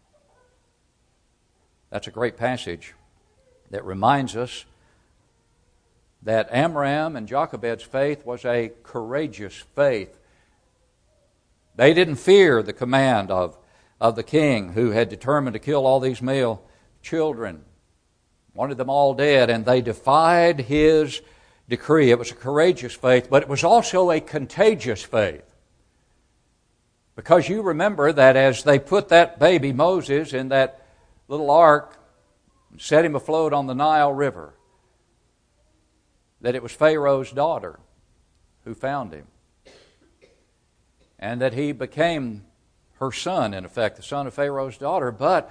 That's 1.91 2.07
a 2.07 2.11
great 2.11 2.39
passage 2.39 2.95
that 3.71 3.85
reminds 3.85 4.37
us 4.37 4.65
that 6.23 6.49
Amram 6.51 7.15
and 7.15 7.29
Jochebed's 7.29 7.83
faith 7.83 8.25
was 8.25 8.45
a 8.47 8.73
courageous 8.83 9.55
faith. 9.55 10.19
They 11.77 11.93
didn't 11.93 12.17
fear 12.17 12.63
the 12.63 12.73
command 12.73 13.31
of, 13.31 13.59
of 14.01 14.17
the 14.17 14.23
king 14.23 14.73
who 14.73 14.93
had 14.93 15.11
determined 15.11 15.55
to 15.55 15.61
kill 15.61 15.87
all 15.87 16.01
these 16.01 16.23
male 16.23 16.63
children, 17.03 17.67
wanted 18.55 18.79
them 18.79 18.89
all 18.89 19.13
dead, 19.13 19.51
and 19.51 19.67
they 19.67 19.83
defied 19.83 20.61
his 20.61 21.21
decree. 21.71 22.11
It 22.11 22.19
was 22.19 22.33
a 22.33 22.35
courageous 22.35 22.95
faith, 22.95 23.29
but 23.31 23.43
it 23.43 23.49
was 23.49 23.65
also 23.65 24.11
a 24.11 24.21
contagious 24.21 25.03
faith. 25.03 25.45
Because 27.17 27.49
you 27.49 27.63
remember 27.63 28.13
that 28.13 28.37
as 28.37 28.65
they 28.65 28.79
put 28.79 29.09
that 29.09 29.39
baby 29.39 29.73
Moses 29.73 30.33
in 30.33 30.49
that 30.49 30.85
little 31.29 31.51
ark 31.51 31.97
and 32.71 32.81
set 32.81 33.05
him 33.05 33.15
afloat 33.15 33.53
on 33.53 33.67
the 33.67 33.75
Nile 33.75 34.13
River, 34.13 34.55
that 36.41 36.55
it 36.55 36.63
was 36.63 36.73
Pharaoh's 36.73 37.31
daughter 37.31 37.79
who 38.65 38.75
found 38.75 39.13
him. 39.13 39.27
And 41.19 41.41
that 41.41 41.53
he 41.53 41.73
became 41.73 42.47
her 42.99 43.13
son, 43.13 43.55
in 43.55 43.65
effect, 43.65 43.97
the 43.97 44.03
son 44.03 44.27
of 44.27 44.35
Pharaoh's 44.35 44.79
daughter. 44.79 45.13
But, 45.13 45.51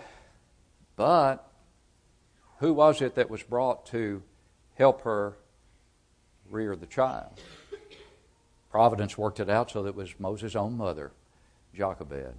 but, 0.96 1.48
who 2.58 2.74
was 2.74 3.02
it 3.02 3.16
that 3.16 3.30
was 3.30 3.44
brought 3.44 3.86
to 3.88 4.24
help 4.76 5.04
her 5.04 5.38
rear 6.50 6.76
the 6.76 6.86
child? 6.86 7.40
Providence 8.72 9.18
worked 9.18 9.40
it 9.40 9.50
out 9.50 9.72
so 9.72 9.84
that 9.84 9.90
it 9.90 9.96
was 9.96 10.14
Moses' 10.20 10.56
own 10.56 10.78
mother, 10.78 11.12
Jochebed. 11.74 12.36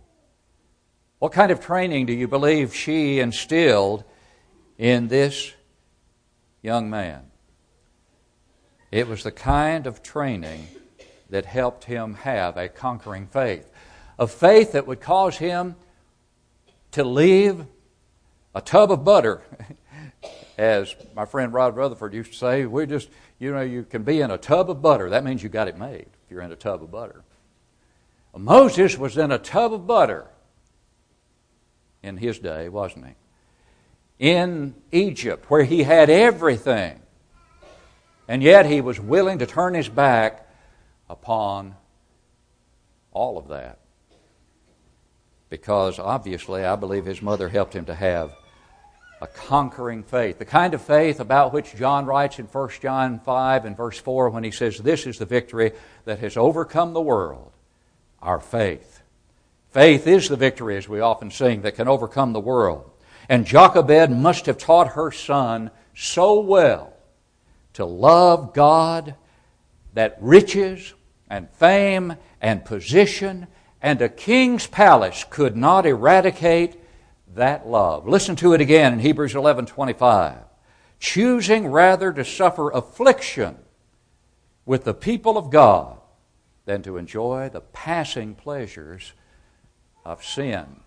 What 1.18 1.32
kind 1.32 1.50
of 1.52 1.60
training 1.60 2.06
do 2.06 2.12
you 2.12 2.28
believe 2.28 2.74
she 2.74 3.20
instilled 3.20 4.04
in 4.78 5.08
this 5.08 5.52
young 6.62 6.88
man? 6.88 7.30
It 8.90 9.06
was 9.06 9.22
the 9.22 9.30
kind 9.30 9.86
of 9.86 10.02
training 10.02 10.66
that 11.30 11.46
helped 11.46 11.84
him 11.84 12.14
have 12.14 12.56
a 12.56 12.68
conquering 12.68 13.26
faith. 13.26 13.70
A 14.18 14.26
faith 14.26 14.72
that 14.72 14.86
would 14.86 15.00
cause 15.00 15.36
him 15.38 15.76
to 16.92 17.04
leave 17.04 17.64
a 18.54 18.60
tub 18.60 18.90
of 18.90 19.04
butter. 19.04 19.42
As 20.58 20.94
my 21.14 21.24
friend 21.24 21.52
Rod 21.52 21.76
Rutherford 21.76 22.12
used 22.12 22.32
to 22.32 22.38
say, 22.38 22.66
we 22.66 22.84
just, 22.86 23.08
you 23.40 23.52
know, 23.52 23.62
you 23.62 23.82
can 23.82 24.04
be 24.04 24.20
in 24.20 24.30
a 24.30 24.38
tub 24.38 24.70
of 24.70 24.80
butter. 24.80 25.10
That 25.10 25.24
means 25.24 25.42
you 25.42 25.48
got 25.48 25.66
it 25.66 25.78
made 25.78 26.06
if 26.24 26.30
you're 26.30 26.42
in 26.42 26.52
a 26.52 26.56
tub 26.56 26.82
of 26.82 26.90
butter. 26.92 27.24
Moses 28.36 28.96
was 28.96 29.18
in 29.18 29.32
a 29.32 29.38
tub 29.38 29.72
of 29.72 29.86
butter 29.86 30.28
in 32.02 32.18
his 32.18 32.38
day, 32.38 32.68
wasn't 32.68 33.06
he? 33.06 33.14
In 34.18 34.74
Egypt, 34.92 35.50
where 35.50 35.64
he 35.64 35.82
had 35.82 36.10
everything. 36.10 37.00
And 38.28 38.42
yet 38.42 38.66
he 38.66 38.80
was 38.80 39.00
willing 39.00 39.38
to 39.38 39.46
turn 39.46 39.74
his 39.74 39.88
back 39.88 40.46
upon 41.08 41.74
all 43.10 43.38
of 43.38 43.48
that. 43.48 43.78
Because 45.48 45.98
obviously, 45.98 46.64
I 46.64 46.76
believe 46.76 47.06
his 47.06 47.22
mother 47.22 47.48
helped 47.48 47.74
him 47.74 47.86
to 47.86 47.94
have 47.94 48.36
a 49.20 49.26
conquering 49.26 50.02
faith. 50.02 50.38
The 50.38 50.44
kind 50.44 50.72
of 50.72 50.80
faith 50.80 51.20
about 51.20 51.52
which 51.52 51.76
John 51.76 52.06
writes 52.06 52.38
in 52.38 52.46
1 52.46 52.70
John 52.80 53.20
5 53.20 53.64
and 53.64 53.76
verse 53.76 53.98
4 53.98 54.30
when 54.30 54.44
he 54.44 54.50
says, 54.50 54.78
This 54.78 55.06
is 55.06 55.18
the 55.18 55.26
victory 55.26 55.72
that 56.04 56.20
has 56.20 56.36
overcome 56.36 56.94
the 56.94 57.00
world, 57.00 57.52
our 58.22 58.40
faith. 58.40 59.02
Faith 59.70 60.06
is 60.06 60.28
the 60.28 60.36
victory, 60.36 60.76
as 60.76 60.88
we 60.88 61.00
often 61.00 61.30
sing, 61.30 61.62
that 61.62 61.76
can 61.76 61.86
overcome 61.86 62.32
the 62.32 62.40
world. 62.40 62.90
And 63.28 63.46
Jochebed 63.46 64.10
must 64.10 64.46
have 64.46 64.58
taught 64.58 64.88
her 64.88 65.12
son 65.12 65.70
so 65.94 66.40
well 66.40 66.94
to 67.74 67.84
love 67.84 68.52
God 68.54 69.14
that 69.94 70.16
riches 70.20 70.94
and 71.28 71.48
fame 71.50 72.16
and 72.40 72.64
position 72.64 73.46
and 73.82 74.02
a 74.02 74.08
king's 74.08 74.66
palace 74.66 75.24
could 75.28 75.56
not 75.56 75.86
eradicate 75.86 76.76
that 77.34 77.66
love. 77.66 78.06
Listen 78.08 78.36
to 78.36 78.52
it 78.52 78.60
again 78.60 78.92
in 78.92 78.98
Hebrews 78.98 79.34
11:25. 79.34 80.44
Choosing 80.98 81.68
rather 81.68 82.12
to 82.12 82.24
suffer 82.24 82.70
affliction 82.70 83.58
with 84.66 84.84
the 84.84 84.94
people 84.94 85.38
of 85.38 85.50
God 85.50 85.98
than 86.66 86.82
to 86.82 86.96
enjoy 86.96 87.48
the 87.48 87.60
passing 87.60 88.34
pleasures 88.34 89.12
of 90.04 90.24
sin. 90.24 90.80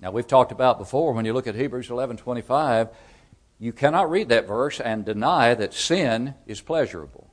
Now 0.00 0.10
we've 0.10 0.26
talked 0.26 0.52
about 0.52 0.78
before 0.78 1.12
when 1.12 1.24
you 1.24 1.32
look 1.32 1.46
at 1.46 1.54
Hebrews 1.54 1.88
11:25 1.88 2.90
you 3.58 3.72
cannot 3.72 4.10
read 4.10 4.28
that 4.28 4.46
verse 4.46 4.80
and 4.80 5.04
deny 5.04 5.54
that 5.54 5.72
sin 5.72 6.34
is 6.46 6.60
pleasurable. 6.60 7.30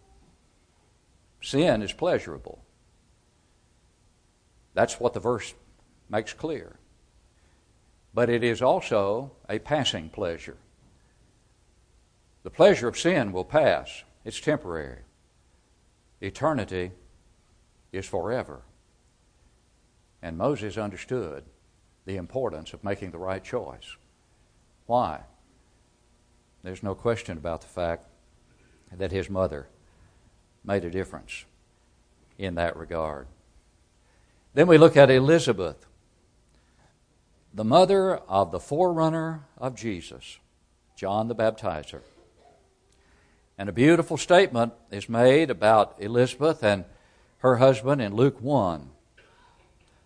Sin 1.42 1.82
is 1.82 1.92
pleasurable. 1.92 2.64
That's 4.74 5.00
what 5.00 5.14
the 5.14 5.20
verse 5.20 5.54
makes 6.10 6.32
clear. 6.34 6.80
But 8.14 8.30
it 8.30 8.44
is 8.44 8.62
also 8.62 9.32
a 9.50 9.60
passing 9.60 10.10
pleasure. 10.10 10.58
The 12.44 12.50
pleasure 12.50 12.88
of 12.88 13.00
sin 13.00 13.32
will 13.32 13.46
pass, 13.46 14.04
it's 14.24 14.40
temporary. 14.40 15.00
Eternity 16.22 16.92
is 17.92 18.06
forever. 18.06 18.62
And 20.22 20.38
Moses 20.38 20.78
understood 20.78 21.44
the 22.06 22.18
importance 22.18 22.74
of 22.74 22.84
making 22.84 23.12
the 23.12 23.18
right 23.18 23.44
choice. 23.44 23.98
Why? 24.86 25.22
There's 26.64 26.84
no 26.84 26.96
question 26.96 27.38
about 27.38 27.62
the 27.62 27.68
fact 27.68 28.08
that 28.92 29.12
his 29.12 29.30
mother 29.30 29.68
made 30.64 30.86
a 30.86 30.90
difference 30.90 31.46
in 32.38 32.56
that 32.56 32.78
regard. 32.78 33.28
Then 34.54 34.68
we 34.68 34.78
look 34.78 34.96
at 34.96 35.10
Elizabeth, 35.10 35.86
the 37.54 37.64
mother 37.64 38.16
of 38.16 38.52
the 38.52 38.60
forerunner 38.60 39.46
of 39.58 39.76
Jesus, 39.76 40.40
John 40.96 41.28
the 41.28 41.36
Baptizer. 41.36 42.02
And 43.58 43.70
a 43.70 43.74
beautiful 43.74 44.18
statement 44.18 44.74
is 44.90 45.08
made 45.08 45.52
about 45.52 45.96
Elizabeth 46.00 46.64
and 46.64 46.86
her 47.40 47.58
husband 47.58 48.02
in 48.02 48.16
Luke 48.16 48.42
1, 48.42 48.90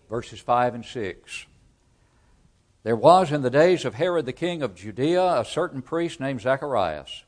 verses 0.09 0.39
5 0.39 0.75
and 0.75 0.85
6. 0.85 1.45
There 2.83 2.95
was 2.95 3.31
in 3.31 3.41
the 3.41 3.49
days 3.49 3.85
of 3.85 3.95
Herod 3.95 4.25
the 4.25 4.33
king 4.33 4.61
of 4.61 4.75
Judea 4.75 5.39
a 5.39 5.45
certain 5.45 5.81
priest 5.81 6.19
named 6.19 6.41
Zacharias 6.41 7.23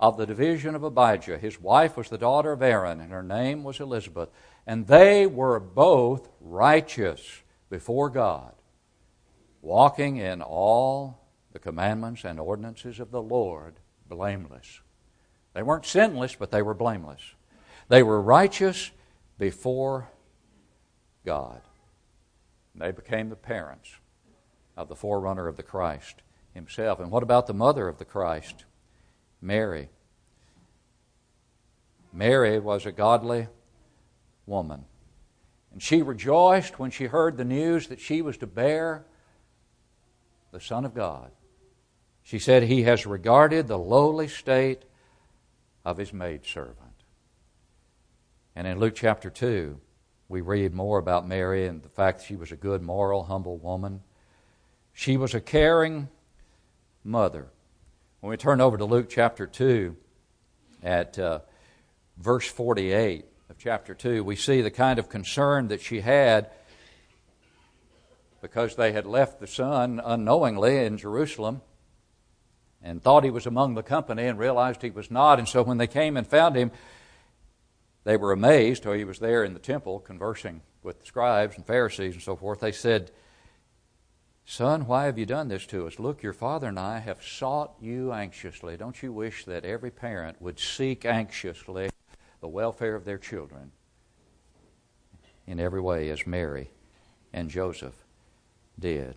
of 0.00 0.16
the 0.16 0.26
division 0.26 0.74
of 0.74 0.82
Abijah. 0.82 1.38
His 1.38 1.60
wife 1.60 1.96
was 1.96 2.08
the 2.08 2.18
daughter 2.18 2.52
of 2.52 2.62
Aaron, 2.62 3.00
and 3.00 3.12
her 3.12 3.22
name 3.22 3.62
was 3.62 3.78
Elizabeth. 3.78 4.30
And 4.66 4.86
they 4.86 5.26
were 5.26 5.60
both 5.60 6.28
righteous 6.40 7.42
before 7.68 8.08
God, 8.08 8.52
walking 9.62 10.16
in 10.16 10.42
all 10.42 11.20
the 11.52 11.58
commandments 11.58 12.24
and 12.24 12.38
ordinances 12.38 13.00
of 13.00 13.10
the 13.10 13.22
Lord, 13.22 13.74
blameless. 14.08 14.80
They 15.54 15.62
weren't 15.62 15.86
sinless, 15.86 16.34
but 16.36 16.50
they 16.50 16.62
were 16.62 16.74
blameless. 16.74 17.22
They 17.88 18.02
were 18.02 18.20
righteous 18.20 18.90
before 19.38 20.08
God. 21.24 21.60
And 22.72 22.82
They 22.82 22.92
became 22.92 23.28
the 23.28 23.36
parents 23.36 23.90
of 24.76 24.88
the 24.88 24.96
forerunner 24.96 25.48
of 25.48 25.56
the 25.56 25.62
Christ 25.62 26.22
himself. 26.54 27.00
And 27.00 27.10
what 27.10 27.22
about 27.22 27.46
the 27.46 27.54
mother 27.54 27.88
of 27.88 27.98
the 27.98 28.04
Christ, 28.04 28.64
Mary? 29.40 29.88
Mary 32.12 32.58
was 32.58 32.86
a 32.86 32.92
godly 32.92 33.48
woman. 34.46 34.84
And 35.72 35.82
she 35.82 36.02
rejoiced 36.02 36.78
when 36.78 36.90
she 36.90 37.06
heard 37.06 37.36
the 37.36 37.44
news 37.44 37.88
that 37.88 38.00
she 38.00 38.22
was 38.22 38.36
to 38.38 38.46
bear 38.46 39.04
the 40.52 40.60
Son 40.60 40.84
of 40.84 40.94
God. 40.94 41.30
She 42.22 42.38
said, 42.38 42.64
He 42.64 42.82
has 42.82 43.06
regarded 43.06 43.66
the 43.66 43.78
lowly 43.78 44.28
state 44.28 44.82
of 45.84 45.96
his 45.96 46.12
maidservant. 46.12 46.76
And 48.54 48.66
in 48.66 48.78
Luke 48.78 48.94
chapter 48.94 49.30
2, 49.30 49.80
we 50.28 50.40
read 50.40 50.74
more 50.74 50.98
about 50.98 51.26
Mary 51.26 51.66
and 51.66 51.82
the 51.82 51.88
fact 51.88 52.18
that 52.18 52.26
she 52.26 52.36
was 52.36 52.52
a 52.52 52.56
good, 52.56 52.82
moral, 52.82 53.24
humble 53.24 53.58
woman. 53.58 54.02
She 54.92 55.16
was 55.16 55.34
a 55.34 55.40
caring 55.40 56.08
mother. 57.02 57.48
When 58.20 58.30
we 58.30 58.36
turn 58.36 58.60
over 58.60 58.76
to 58.76 58.84
Luke 58.84 59.08
chapter 59.08 59.46
2, 59.46 59.96
at 60.82 61.18
uh, 61.18 61.40
verse 62.16 62.46
48 62.46 63.24
of 63.48 63.58
chapter 63.58 63.94
2, 63.94 64.22
we 64.24 64.36
see 64.36 64.60
the 64.60 64.70
kind 64.70 64.98
of 64.98 65.08
concern 65.08 65.68
that 65.68 65.80
she 65.80 66.00
had 66.00 66.50
because 68.40 68.76
they 68.76 68.92
had 68.92 69.06
left 69.06 69.40
the 69.40 69.46
son 69.46 70.00
unknowingly 70.02 70.84
in 70.84 70.96
Jerusalem 70.96 71.62
and 72.82 73.02
thought 73.02 73.24
he 73.24 73.30
was 73.30 73.46
among 73.46 73.74
the 73.74 73.82
company 73.82 74.26
and 74.26 74.38
realized 74.38 74.82
he 74.82 74.90
was 74.90 75.10
not. 75.10 75.38
And 75.38 75.48
so 75.48 75.62
when 75.62 75.78
they 75.78 75.86
came 75.86 76.16
and 76.16 76.26
found 76.26 76.56
him, 76.56 76.70
they 78.04 78.16
were 78.16 78.32
amazed, 78.32 78.86
or 78.86 78.96
he 78.96 79.04
was 79.04 79.18
there 79.18 79.44
in 79.44 79.52
the 79.52 79.60
temple 79.60 80.00
conversing 80.00 80.62
with 80.82 81.00
the 81.00 81.06
scribes 81.06 81.56
and 81.56 81.66
Pharisees 81.66 82.14
and 82.14 82.22
so 82.22 82.34
forth. 82.34 82.60
They 82.60 82.72
said, 82.72 83.10
Son, 84.46 84.86
why 84.86 85.04
have 85.04 85.18
you 85.18 85.26
done 85.26 85.48
this 85.48 85.66
to 85.66 85.86
us? 85.86 85.98
Look, 85.98 86.22
your 86.22 86.32
father 86.32 86.68
and 86.68 86.78
I 86.78 86.98
have 86.98 87.22
sought 87.22 87.74
you 87.80 88.12
anxiously. 88.12 88.76
Don't 88.76 89.02
you 89.02 89.12
wish 89.12 89.44
that 89.44 89.64
every 89.64 89.90
parent 89.90 90.40
would 90.40 90.58
seek 90.58 91.04
anxiously 91.04 91.90
the 92.40 92.48
welfare 92.48 92.94
of 92.94 93.04
their 93.04 93.18
children 93.18 93.72
in 95.46 95.60
every 95.60 95.80
way, 95.80 96.08
as 96.08 96.26
Mary 96.26 96.70
and 97.32 97.50
Joseph 97.50 98.04
did? 98.78 99.16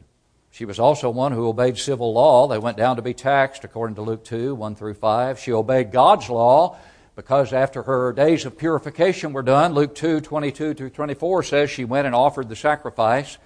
She 0.52 0.66
was 0.66 0.80
also 0.80 1.10
one 1.10 1.32
who 1.32 1.48
obeyed 1.48 1.78
civil 1.78 2.14
law. 2.14 2.48
They 2.48 2.60
went 2.60 2.78
down 2.78 2.98
to 2.98 3.02
be 3.02 3.14
taxed, 3.14 3.64
according 3.64 3.96
to 3.96 4.02
Luke 4.02 4.24
2 4.24 4.54
1 4.54 4.76
through 4.76 4.94
5. 4.94 5.40
She 5.40 5.52
obeyed 5.52 5.92
God's 5.92 6.30
law 6.30 6.78
because 7.16 7.54
after 7.54 7.84
her 7.84 8.14
days 8.14 8.46
of 8.46 8.58
purification 8.58 9.34
were 9.34 9.42
done, 9.42 9.74
Luke 9.74 9.96
2 9.96 10.22
22 10.22 10.74
through 10.74 10.90
24 10.92 11.44
says 11.44 11.70
she 11.70 11.86
went 11.86 12.06
and 12.06 12.16
offered 12.16 12.50
the 12.50 12.56
sacrifice 12.56 13.38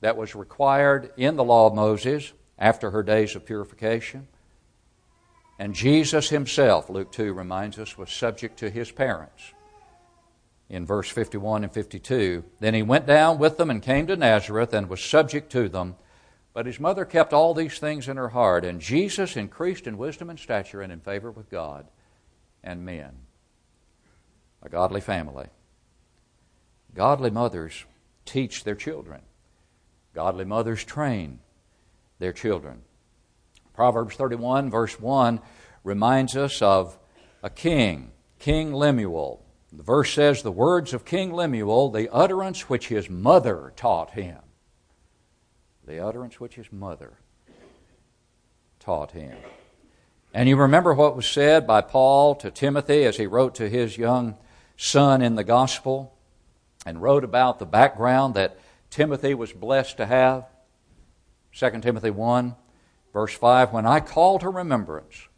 that 0.00 0.16
was 0.16 0.34
required 0.34 1.12
in 1.16 1.36
the 1.36 1.44
law 1.44 1.66
of 1.66 1.74
Moses 1.74 2.32
after 2.58 2.90
her 2.90 3.02
days 3.02 3.34
of 3.34 3.44
purification. 3.44 4.28
And 5.58 5.74
Jesus 5.74 6.28
himself, 6.30 6.90
Luke 6.90 7.12
2 7.12 7.32
reminds 7.32 7.78
us, 7.78 7.96
was 7.96 8.10
subject 8.10 8.58
to 8.58 8.70
his 8.70 8.90
parents. 8.90 9.52
In 10.68 10.86
verse 10.86 11.10
51 11.10 11.64
and 11.64 11.72
52, 11.72 12.44
then 12.60 12.74
he 12.74 12.82
went 12.82 13.06
down 13.06 13.38
with 13.38 13.58
them 13.58 13.70
and 13.70 13.82
came 13.82 14.06
to 14.06 14.16
Nazareth 14.16 14.72
and 14.72 14.88
was 14.88 15.02
subject 15.02 15.52
to 15.52 15.68
them 15.68 15.96
but 16.54 16.66
his 16.66 16.78
mother 16.78 17.04
kept 17.04 17.32
all 17.32 17.52
these 17.52 17.80
things 17.80 18.08
in 18.08 18.16
her 18.16 18.28
heart, 18.28 18.64
and 18.64 18.80
Jesus 18.80 19.36
increased 19.36 19.88
in 19.88 19.98
wisdom 19.98 20.30
and 20.30 20.38
stature 20.38 20.80
and 20.80 20.92
in 20.92 21.00
favor 21.00 21.32
with 21.32 21.50
God 21.50 21.88
and 22.62 22.84
men. 22.84 23.10
A 24.62 24.68
godly 24.68 25.00
family. 25.00 25.48
Godly 26.94 27.30
mothers 27.30 27.84
teach 28.24 28.62
their 28.62 28.76
children. 28.76 29.20
Godly 30.14 30.44
mothers 30.44 30.84
train 30.84 31.40
their 32.20 32.32
children. 32.32 32.82
Proverbs 33.74 34.14
31, 34.14 34.70
verse 34.70 34.98
1, 35.00 35.40
reminds 35.82 36.36
us 36.36 36.62
of 36.62 36.96
a 37.42 37.50
king, 37.50 38.12
King 38.38 38.72
Lemuel. 38.72 39.43
The 39.76 39.82
verse 39.82 40.12
says, 40.12 40.42
The 40.42 40.52
words 40.52 40.94
of 40.94 41.04
King 41.04 41.32
Lemuel, 41.32 41.90
the 41.90 42.12
utterance 42.12 42.68
which 42.68 42.88
his 42.88 43.10
mother 43.10 43.72
taught 43.76 44.10
him 44.10 44.38
the 45.86 46.00
utterance 46.00 46.40
which 46.40 46.54
his 46.54 46.72
mother 46.72 47.18
taught 48.80 49.12
him. 49.12 49.36
And 50.32 50.48
you 50.48 50.56
remember 50.56 50.94
what 50.94 51.16
was 51.16 51.26
said 51.26 51.66
by 51.66 51.80
Paul 51.80 52.34
to 52.36 52.50
Timothy 52.50 53.04
as 53.04 53.16
he 53.16 53.26
wrote 53.26 53.54
to 53.56 53.68
his 53.68 53.96
young 53.96 54.36
son 54.76 55.22
in 55.22 55.36
the 55.36 55.44
gospel 55.44 56.16
and 56.84 57.00
wrote 57.00 57.24
about 57.24 57.58
the 57.58 57.66
background 57.66 58.34
that 58.34 58.58
Timothy 58.90 59.34
was 59.34 59.52
blessed 59.52 59.96
to 59.98 60.06
have? 60.06 60.46
2 61.54 61.80
Timothy 61.80 62.10
1, 62.10 62.56
verse 63.12 63.34
5 63.34 63.72
When 63.72 63.86
I 63.86 64.00
call 64.00 64.38
to 64.40 64.48
remembrance 64.48 65.28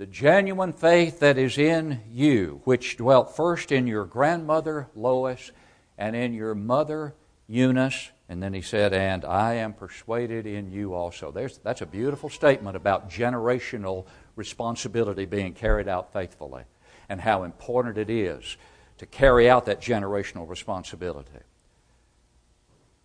the 0.00 0.06
genuine 0.06 0.72
faith 0.72 1.20
that 1.20 1.36
is 1.36 1.58
in 1.58 2.00
you, 2.10 2.62
which 2.64 2.96
dwelt 2.96 3.36
first 3.36 3.70
in 3.70 3.86
your 3.86 4.06
grandmother 4.06 4.88
Lois 4.94 5.50
and 5.98 6.16
in 6.16 6.32
your 6.32 6.54
mother 6.54 7.14
Eunice 7.46 8.08
and 8.26 8.42
then 8.42 8.54
he 8.54 8.62
said, 8.62 8.94
And 8.94 9.26
I 9.26 9.56
am 9.56 9.74
persuaded 9.74 10.46
in 10.46 10.72
you 10.72 10.94
also. 10.94 11.30
There's, 11.30 11.58
that's 11.58 11.82
a 11.82 11.86
beautiful 11.86 12.30
statement 12.30 12.76
about 12.76 13.10
generational 13.10 14.06
responsibility 14.36 15.26
being 15.26 15.52
carried 15.52 15.86
out 15.86 16.14
faithfully 16.14 16.62
and 17.10 17.20
how 17.20 17.42
important 17.42 17.98
it 17.98 18.08
is 18.08 18.56
to 18.96 19.04
carry 19.04 19.50
out 19.50 19.66
that 19.66 19.82
generational 19.82 20.48
responsibility. 20.48 21.40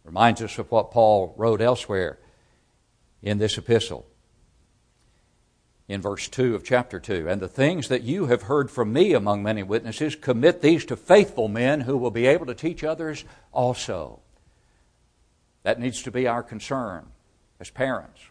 Reminds 0.06 0.42
us 0.42 0.58
of 0.60 0.72
what 0.72 0.92
Paul 0.92 1.34
wrote 1.36 1.60
elsewhere 1.60 2.20
in 3.22 3.38
this 3.38 3.58
epistle. 3.58 4.06
In 5.88 6.02
verse 6.02 6.28
2 6.28 6.56
of 6.56 6.64
chapter 6.64 7.00
2, 7.00 7.30
and 7.30 7.40
the 7.40 7.48
things 7.48 7.90
that 7.90 8.02
you 8.02 8.26
have 8.26 8.44
heard 8.44 8.72
from 8.72 8.92
me 8.92 9.14
among 9.14 9.44
many 9.44 9.62
witnesses, 9.62 10.16
commit 10.16 10.62
these 10.62 10.84
to 10.86 10.96
faithful 10.96 11.48
men 11.48 11.82
who 11.82 11.96
will 11.96 12.12
be 12.12 12.26
able 12.26 12.48
to 12.48 12.56
teach 12.56 12.84
others 12.84 13.24
also. 13.52 14.20
That 15.62 15.80
needs 15.80 16.02
to 16.04 16.12
be 16.12 16.28
our 16.28 16.42
concern 16.42 17.06
as 17.60 17.70
parents 17.70 18.22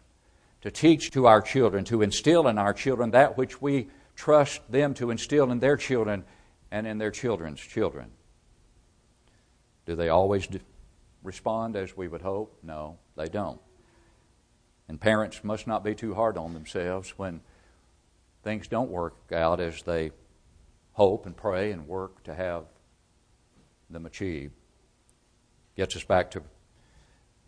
to 0.65 0.71
teach 0.71 1.11
to 1.11 1.27
our 1.27 1.43
children, 1.43 1.85
to 1.85 2.01
instill 2.01 2.47
in 2.47 2.57
our 2.57 2.73
children 2.73 3.11
that 3.11 3.37
which 3.37 3.61
we 3.61 3.87
trust 4.15 4.59
them 4.71 4.95
to 4.95 5.11
instill 5.11 5.51
in 5.51 5.59
their 5.59 5.77
children 5.77 6.23
and 6.71 6.87
in 6.87 6.97
their 6.97 7.11
children's 7.11 7.59
children. 7.59 8.09
Do 9.85 9.95
they 9.95 10.09
always 10.09 10.47
respond 11.21 11.75
as 11.75 11.95
we 11.95 12.07
would 12.07 12.23
hope? 12.23 12.57
No, 12.63 12.97
they 13.15 13.27
don't. 13.27 13.61
And 14.87 15.01
parents 15.01 15.43
must 15.43 15.67
not 15.67 15.83
be 15.83 15.95
too 15.95 16.13
hard 16.13 16.37
on 16.37 16.53
themselves 16.53 17.11
when 17.17 17.41
things 18.43 18.67
don't 18.67 18.91
work 18.91 19.15
out 19.33 19.59
as 19.59 19.81
they 19.81 20.11
hope 20.93 21.25
and 21.25 21.35
pray 21.35 21.71
and 21.71 21.87
work 21.87 22.23
to 22.23 22.35
have 22.35 22.65
them 23.89 24.05
achieve. 24.05 24.51
Gets 25.75 25.95
us 25.95 26.03
back 26.03 26.31
to 26.31 26.43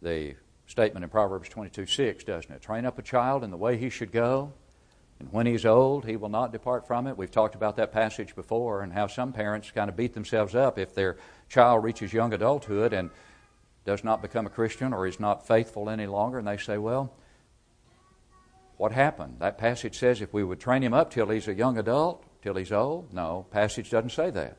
the 0.02 0.36
statement 0.65 1.04
in 1.04 1.10
Proverbs 1.10 1.50
22 1.50 1.86
6, 1.86 2.23
doesn't 2.23 2.52
it? 2.52 2.62
Train 2.62 2.86
up 2.86 3.00
a 3.00 3.02
child 3.02 3.43
in 3.43 3.52
the 3.52 3.58
way 3.58 3.78
he 3.78 3.89
should 3.89 4.12
go, 4.12 4.54
and 5.19 5.32
when 5.32 5.45
he's 5.45 5.65
old, 5.65 6.06
he 6.06 6.15
will 6.15 6.30
not 6.30 6.52
depart 6.52 6.86
from 6.86 7.08
it. 7.08 7.17
We've 7.17 7.32
talked 7.32 7.56
about 7.56 7.78
that 7.78 7.91
passage 7.91 8.36
before 8.36 8.82
and 8.82 8.93
how 8.93 9.08
some 9.08 9.34
parents 9.34 9.71
kind 9.71 9.89
of 9.89 9.95
beat 9.95 10.13
themselves 10.13 10.54
up 10.54 10.78
if 10.78 10.93
their 10.93 11.17
child 11.50 11.84
reaches 11.84 12.13
young 12.13 12.34
adulthood 12.34 12.93
and 12.93 13.10
does 13.86 14.04
not 14.04 14.21
become 14.21 14.45
a 14.45 14.50
Christian 14.50 14.93
or 14.93 15.08
is 15.08 15.19
not 15.19 15.47
faithful 15.47 15.89
any 15.89 16.06
longer, 16.06 16.38
and 16.38 16.47
they 16.47 16.58
say, 16.58 16.78
Well, 16.78 17.13
what 18.78 18.92
happened? 18.92 19.38
That 19.40 19.58
passage 19.58 19.98
says 19.98 20.22
if 20.22 20.34
we 20.34 20.44
would 20.44 20.60
train 20.60 20.84
him 20.84 20.94
up 20.94 21.12
till 21.12 21.30
he's 21.30 21.48
a 21.48 21.54
young 21.54 21.78
adult, 21.78 22.24
till 22.42 22.56
he's 22.56 22.72
old. 22.72 23.13
No, 23.13 23.48
passage 23.52 23.90
doesn't 23.90 24.12
say 24.12 24.30
that. 24.30 24.58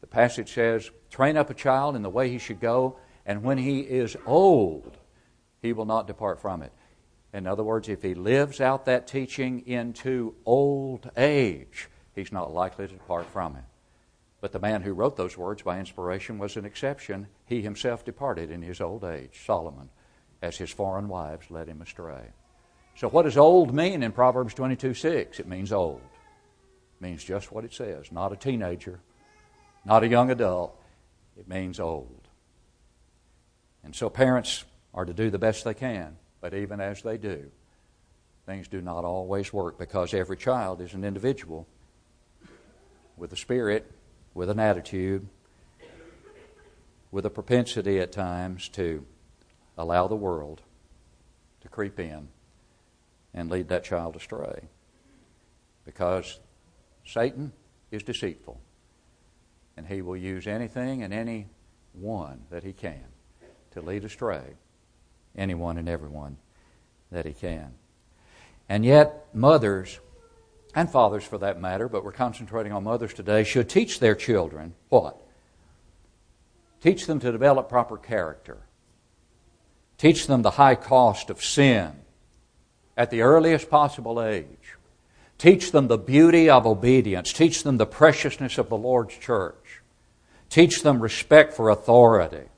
The 0.00 0.06
passage 0.06 0.54
says, 0.54 0.90
train 1.10 1.36
up 1.36 1.50
a 1.50 1.54
child 1.54 1.96
in 1.96 2.02
the 2.02 2.10
way 2.10 2.30
he 2.30 2.38
should 2.38 2.60
go, 2.60 2.98
and 3.26 3.42
when 3.42 3.58
he 3.58 3.80
is 3.80 4.16
old, 4.26 4.96
he 5.60 5.72
will 5.72 5.84
not 5.84 6.06
depart 6.06 6.40
from 6.40 6.62
it. 6.62 6.72
In 7.32 7.46
other 7.46 7.64
words, 7.64 7.88
if 7.88 8.02
he 8.02 8.14
lives 8.14 8.60
out 8.60 8.86
that 8.86 9.06
teaching 9.06 9.66
into 9.66 10.34
old 10.46 11.10
age, 11.16 11.88
he's 12.14 12.32
not 12.32 12.52
likely 12.52 12.86
to 12.86 12.94
depart 12.94 13.26
from 13.26 13.56
it. 13.56 13.64
But 14.40 14.52
the 14.52 14.60
man 14.60 14.82
who 14.82 14.92
wrote 14.92 15.16
those 15.16 15.36
words 15.36 15.62
by 15.62 15.80
inspiration 15.80 16.38
was 16.38 16.56
an 16.56 16.64
exception. 16.64 17.26
He 17.44 17.60
himself 17.60 18.04
departed 18.04 18.50
in 18.52 18.62
his 18.62 18.80
old 18.80 19.04
age, 19.04 19.42
Solomon, 19.44 19.90
as 20.40 20.56
his 20.56 20.70
foreign 20.70 21.08
wives 21.08 21.50
led 21.50 21.68
him 21.68 21.82
astray. 21.82 22.30
So, 22.98 23.08
what 23.08 23.26
does 23.26 23.36
old 23.36 23.72
mean 23.72 24.02
in 24.02 24.10
Proverbs 24.10 24.54
22 24.54 24.92
6? 24.92 25.38
It 25.38 25.46
means 25.46 25.72
old. 25.72 26.00
It 26.00 27.04
means 27.04 27.22
just 27.22 27.52
what 27.52 27.64
it 27.64 27.72
says. 27.72 28.10
Not 28.10 28.32
a 28.32 28.36
teenager, 28.36 28.98
not 29.84 30.02
a 30.02 30.08
young 30.08 30.32
adult. 30.32 30.76
It 31.38 31.46
means 31.46 31.78
old. 31.78 32.26
And 33.84 33.94
so 33.94 34.10
parents 34.10 34.64
are 34.92 35.04
to 35.04 35.14
do 35.14 35.30
the 35.30 35.38
best 35.38 35.64
they 35.64 35.74
can, 35.74 36.16
but 36.40 36.54
even 36.54 36.80
as 36.80 37.00
they 37.02 37.18
do, 37.18 37.48
things 38.46 38.66
do 38.66 38.80
not 38.80 39.04
always 39.04 39.52
work 39.52 39.78
because 39.78 40.12
every 40.12 40.36
child 40.36 40.80
is 40.80 40.92
an 40.92 41.04
individual 41.04 41.68
with 43.16 43.32
a 43.32 43.36
spirit, 43.36 43.88
with 44.34 44.50
an 44.50 44.58
attitude, 44.58 45.28
with 47.12 47.24
a 47.24 47.30
propensity 47.30 48.00
at 48.00 48.10
times 48.10 48.68
to 48.70 49.06
allow 49.76 50.08
the 50.08 50.16
world 50.16 50.62
to 51.60 51.68
creep 51.68 52.00
in 52.00 52.26
and 53.34 53.50
lead 53.50 53.68
that 53.68 53.84
child 53.84 54.16
astray. 54.16 54.68
Because 55.84 56.38
Satan 57.06 57.52
is 57.90 58.02
deceitful, 58.02 58.60
and 59.76 59.86
he 59.86 60.02
will 60.02 60.16
use 60.16 60.46
anything 60.46 61.02
and 61.02 61.14
anyone 61.14 62.42
that 62.50 62.64
he 62.64 62.72
can 62.72 63.04
to 63.72 63.80
lead 63.80 64.04
astray 64.04 64.54
anyone 65.36 65.78
and 65.78 65.88
everyone 65.88 66.36
that 67.10 67.24
he 67.24 67.32
can. 67.32 67.72
And 68.68 68.84
yet, 68.84 69.26
mothers 69.32 70.00
and 70.74 70.90
fathers 70.90 71.24
for 71.24 71.38
that 71.38 71.60
matter, 71.60 71.88
but 71.88 72.04
we're 72.04 72.12
concentrating 72.12 72.72
on 72.72 72.84
mothers 72.84 73.14
today, 73.14 73.44
should 73.44 73.68
teach 73.68 74.00
their 74.00 74.14
children 74.14 74.74
what? 74.88 75.20
Teach 76.82 77.06
them 77.06 77.18
to 77.20 77.32
develop 77.32 77.68
proper 77.68 77.96
character. 77.96 78.58
Teach 79.96 80.26
them 80.26 80.42
the 80.42 80.52
high 80.52 80.74
cost 80.74 81.30
of 81.30 81.42
sin 81.42 81.92
at 82.98 83.10
the 83.10 83.22
earliest 83.22 83.70
possible 83.70 84.20
age. 84.20 84.74
Teach 85.38 85.70
them 85.70 85.86
the 85.86 85.96
beauty 85.96 86.50
of 86.50 86.66
obedience. 86.66 87.32
Teach 87.32 87.62
them 87.62 87.76
the 87.76 87.86
preciousness 87.86 88.58
of 88.58 88.68
the 88.68 88.76
Lord's 88.76 89.16
church. 89.16 89.82
Teach 90.50 90.82
them 90.82 91.00
respect 91.00 91.54
for 91.54 91.70
authority. 91.70 92.48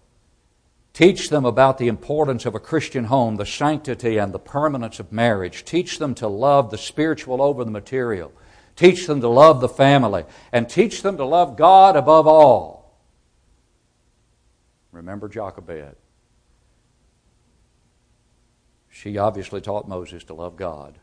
Teach 0.95 1.29
them 1.29 1.45
about 1.45 1.77
the 1.77 1.89
importance 1.89 2.47
of 2.47 2.55
a 2.55 2.61
Christian 2.61 3.05
home, 3.05 3.37
the 3.37 3.45
sanctity 3.45 4.17
and 4.17 4.33
the 4.33 4.39
permanence 4.39 4.99
of 4.99 5.13
marriage. 5.13 5.63
Teach 5.65 5.99
them 5.99 6.15
to 6.17 6.27
love 6.27 6.71
the 6.71 6.79
spiritual 6.79 7.43
over 7.43 7.63
the 7.63 7.71
material. 7.71 8.33
Teach 8.77 9.07
them 9.07 9.21
to 9.21 9.29
love 9.29 9.61
the 9.61 9.69
family. 9.69 10.25
And 10.53 10.71
teach 10.71 11.03
them 11.03 11.19
to 11.19 11.25
love 11.27 11.59
God 11.59 11.97
above 11.97 12.27
all. 12.27 12.99
Remember 14.91 15.29
Jochebed. 15.29 15.97
She 19.01 19.17
obviously 19.17 19.63
taught 19.63 19.89
Moses 19.89 20.25
to 20.25 20.35
love 20.35 20.57
God 20.57 20.99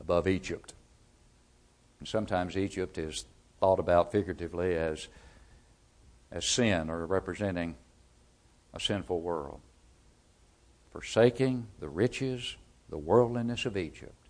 above 0.00 0.26
Egypt. 0.26 0.74
And 2.00 2.08
sometimes 2.08 2.56
Egypt 2.56 2.98
is 2.98 3.24
thought 3.60 3.78
about 3.78 4.10
figuratively 4.10 4.74
as, 4.74 5.06
as 6.32 6.44
sin 6.44 6.90
or 6.90 7.06
representing 7.06 7.76
a 8.74 8.80
sinful 8.80 9.20
world. 9.20 9.60
Forsaking 10.90 11.68
the 11.78 11.88
riches, 11.88 12.56
the 12.90 12.98
worldliness 12.98 13.64
of 13.64 13.76
Egypt, 13.76 14.26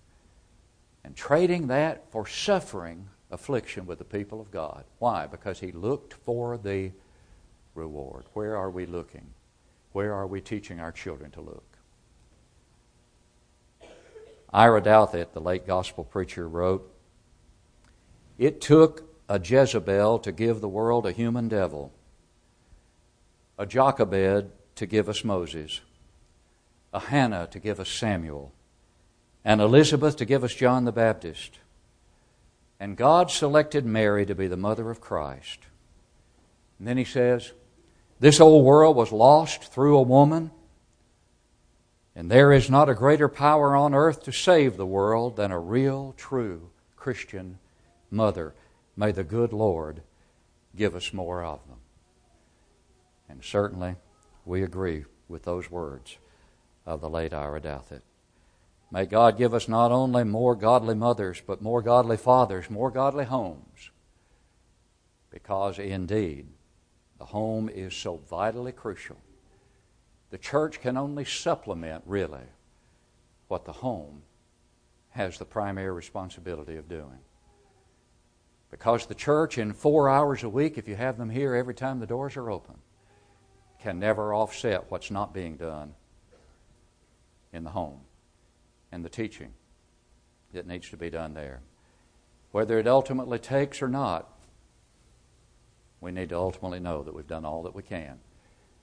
and 1.02 1.16
trading 1.16 1.68
that 1.68 2.12
for 2.12 2.26
suffering 2.26 3.08
affliction 3.30 3.86
with 3.86 3.96
the 3.96 4.04
people 4.04 4.42
of 4.42 4.50
God. 4.50 4.84
Why? 4.98 5.26
Because 5.26 5.60
he 5.60 5.72
looked 5.72 6.12
for 6.12 6.58
the 6.58 6.92
reward. 7.74 8.26
Where 8.34 8.58
are 8.58 8.70
we 8.70 8.84
looking? 8.84 9.30
Where 9.92 10.12
are 10.12 10.26
we 10.26 10.42
teaching 10.42 10.80
our 10.80 10.92
children 10.92 11.30
to 11.30 11.40
look? 11.40 11.67
Ira 14.52 14.80
Douthit, 14.80 15.32
the 15.32 15.40
late 15.40 15.66
gospel 15.66 16.04
preacher, 16.04 16.48
wrote 16.48 16.90
It 18.38 18.60
took 18.60 19.14
a 19.28 19.38
Jezebel 19.38 20.18
to 20.20 20.32
give 20.32 20.60
the 20.60 20.68
world 20.68 21.06
a 21.06 21.12
human 21.12 21.48
devil 21.48 21.92
a 23.58 23.66
Jochebed 23.66 24.52
to 24.76 24.86
give 24.86 25.08
us 25.08 25.24
Moses, 25.24 25.80
a 26.94 27.00
Hannah 27.00 27.48
to 27.50 27.58
give 27.58 27.80
us 27.80 27.90
Samuel, 27.90 28.52
and 29.44 29.60
Elizabeth 29.60 30.16
to 30.16 30.24
give 30.24 30.44
us 30.44 30.54
John 30.54 30.84
the 30.84 30.92
Baptist. 30.92 31.58
And 32.78 32.96
God 32.96 33.30
selected 33.32 33.84
Mary 33.84 34.24
to 34.26 34.36
be 34.36 34.46
the 34.46 34.56
mother 34.56 34.90
of 34.90 35.00
Christ. 35.00 35.58
And 36.78 36.86
then 36.86 36.96
he 36.96 37.04
says, 37.04 37.52
This 38.20 38.40
old 38.40 38.64
world 38.64 38.94
was 38.94 39.10
lost 39.10 39.64
through 39.72 39.98
a 39.98 40.02
woman, 40.02 40.52
and 42.18 42.28
there 42.28 42.52
is 42.52 42.68
not 42.68 42.88
a 42.88 42.96
greater 42.96 43.28
power 43.28 43.76
on 43.76 43.94
earth 43.94 44.24
to 44.24 44.32
save 44.32 44.76
the 44.76 44.84
world 44.84 45.36
than 45.36 45.52
a 45.52 45.58
real, 45.60 46.14
true 46.16 46.68
Christian 46.96 47.60
mother. 48.10 48.56
May 48.96 49.12
the 49.12 49.22
good 49.22 49.52
Lord 49.52 50.02
give 50.74 50.96
us 50.96 51.12
more 51.12 51.44
of 51.44 51.60
them. 51.68 51.76
And 53.28 53.44
certainly 53.44 53.94
we 54.44 54.64
agree 54.64 55.04
with 55.28 55.44
those 55.44 55.70
words 55.70 56.16
of 56.84 57.00
the 57.00 57.08
late 57.08 57.32
Ira 57.32 57.60
Douthit. 57.60 58.02
May 58.90 59.06
God 59.06 59.38
give 59.38 59.54
us 59.54 59.68
not 59.68 59.92
only 59.92 60.24
more 60.24 60.56
godly 60.56 60.96
mothers, 60.96 61.40
but 61.46 61.62
more 61.62 61.82
godly 61.82 62.16
fathers, 62.16 62.68
more 62.68 62.90
godly 62.90 63.26
homes. 63.26 63.92
Because 65.30 65.78
indeed, 65.78 66.48
the 67.16 67.26
home 67.26 67.68
is 67.68 67.94
so 67.94 68.16
vitally 68.28 68.72
crucial. 68.72 69.18
The 70.30 70.38
church 70.38 70.80
can 70.80 70.96
only 70.96 71.24
supplement, 71.24 72.02
really, 72.06 72.46
what 73.48 73.64
the 73.64 73.72
home 73.72 74.22
has 75.10 75.38
the 75.38 75.44
primary 75.44 75.90
responsibility 75.90 76.76
of 76.76 76.88
doing. 76.88 77.18
Because 78.70 79.06
the 79.06 79.14
church, 79.14 79.56
in 79.56 79.72
four 79.72 80.10
hours 80.10 80.42
a 80.42 80.48
week, 80.48 80.76
if 80.76 80.86
you 80.86 80.96
have 80.96 81.16
them 81.16 81.30
here 81.30 81.54
every 81.54 81.74
time 81.74 81.98
the 81.98 82.06
doors 82.06 82.36
are 82.36 82.50
open, 82.50 82.74
can 83.80 83.98
never 83.98 84.34
offset 84.34 84.90
what's 84.90 85.10
not 85.10 85.32
being 85.32 85.56
done 85.56 85.94
in 87.52 87.64
the 87.64 87.70
home 87.70 88.00
and 88.92 89.04
the 89.04 89.08
teaching 89.08 89.52
that 90.52 90.66
needs 90.66 90.90
to 90.90 90.96
be 90.96 91.08
done 91.08 91.32
there. 91.34 91.60
Whether 92.52 92.78
it 92.78 92.86
ultimately 92.86 93.38
takes 93.38 93.80
or 93.80 93.88
not, 93.88 94.28
we 96.00 96.10
need 96.12 96.28
to 96.30 96.36
ultimately 96.36 96.80
know 96.80 97.02
that 97.02 97.14
we've 97.14 97.26
done 97.26 97.44
all 97.44 97.62
that 97.62 97.74
we 97.74 97.82
can 97.82 98.18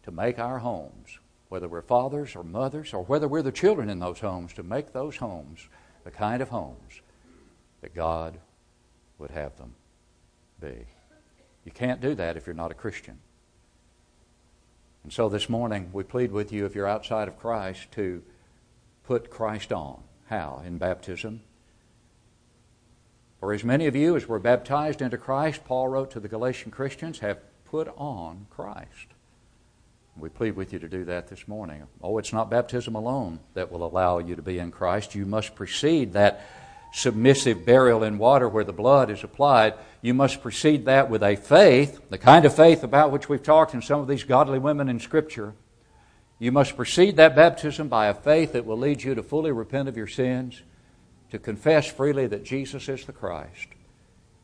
to 0.04 0.12
make 0.12 0.40
our 0.40 0.60
homes, 0.60 1.20
whether 1.50 1.68
we're 1.68 1.82
fathers 1.82 2.36
or 2.36 2.44
mothers 2.44 2.94
or 2.94 3.04
whether 3.04 3.28
we're 3.28 3.42
the 3.42 3.52
children 3.52 3.90
in 3.90 4.00
those 4.00 4.20
homes, 4.20 4.54
to 4.54 4.64
make 4.64 4.94
those 4.94 5.18
homes 5.18 5.68
the 6.04 6.12
kind 6.12 6.42
of 6.42 6.50
homes 6.50 7.02
that 7.82 7.94
God 7.94 8.38
would 9.18 9.32
have 9.32 9.56
them 9.58 9.76
be. 10.60 10.86
You 11.64 11.72
can't 11.72 12.02
do 12.02 12.16
that 12.16 12.38
if 12.38 12.46
you're 12.46 12.56
not 12.56 12.72
a 12.72 12.76
Christian. 12.76 13.20
And 15.04 15.14
so 15.14 15.30
this 15.30 15.50
morning, 15.50 15.90
we 15.94 16.04
plead 16.04 16.32
with 16.32 16.52
you, 16.52 16.66
if 16.66 16.74
you're 16.74 16.88
outside 16.88 17.28
of 17.28 17.38
Christ, 17.38 17.92
to 17.92 18.24
put 19.04 19.30
Christ 19.30 19.72
on. 19.72 20.02
How? 20.28 20.64
In 20.66 20.80
baptism. 20.80 21.42
For 23.40 23.54
as 23.54 23.64
many 23.64 23.86
of 23.86 23.96
you 23.96 24.16
as 24.16 24.28
were 24.28 24.40
baptized 24.40 25.02
into 25.02 25.18
Christ, 25.18 25.64
Paul 25.66 25.90
wrote 25.90 26.10
to 26.12 26.20
the 26.20 26.28
Galatian 26.28 26.72
Christians, 26.72 27.20
have 27.20 27.40
put 27.66 27.88
on 27.98 28.48
Christ. 28.50 29.15
We 30.18 30.30
plead 30.30 30.56
with 30.56 30.72
you 30.72 30.80
to 30.80 30.88
do 30.88 31.06
that 31.06 31.28
this 31.28 31.48
morning. 31.48 31.84
Oh, 32.02 32.18
it's 32.18 32.32
not 32.32 32.50
baptism 32.50 32.96
alone 32.96 33.40
that 33.54 33.72
will 33.72 33.86
allow 33.86 34.20
you 34.20 34.36
to 34.36 34.42
be 34.42 34.60
in 34.60 34.72
Christ. 34.72 35.14
You 35.14 35.26
must 35.26 35.56
precede 35.56 36.14
that 36.14 36.46
submissive 36.96 37.66
burial 37.66 38.04
in 38.04 38.18
water 38.18 38.48
where 38.48 38.64
the 38.64 38.72
blood 38.72 39.10
is 39.10 39.24
applied, 39.24 39.74
you 40.02 40.14
must 40.14 40.42
precede 40.42 40.86
that 40.86 41.10
with 41.10 41.22
a 41.22 41.36
faith, 41.36 42.00
the 42.10 42.18
kind 42.18 42.46
of 42.46 42.56
faith 42.56 42.84
about 42.84 43.12
which 43.12 43.28
we've 43.28 43.44
talked 43.44 43.74
in 43.74 43.82
some 43.82 44.00
of 44.00 44.08
these 44.08 44.24
godly 44.24 44.60
women 44.60 44.88
in 44.88 45.00
Scripture. 45.00 45.54
You 46.40 46.54
must 46.54 46.78
precede 46.78 47.18
that 47.18 47.36
baptism 47.36 47.90
by 47.90 48.08
a 48.08 48.14
faith 48.14 48.54
that 48.54 48.66
will 48.66 48.78
lead 48.78 49.04
you 49.04 49.14
to 49.14 49.24
fully 49.24 49.52
repent 49.52 49.90
of 49.90 49.98
your 49.98 50.08
sins, 50.08 50.62
to 51.32 51.40
confess 51.40 51.86
freely 51.88 52.28
that 52.28 52.46
Jesus 52.46 52.88
is 52.88 53.06
the 53.06 53.12
Christ, 53.12 53.68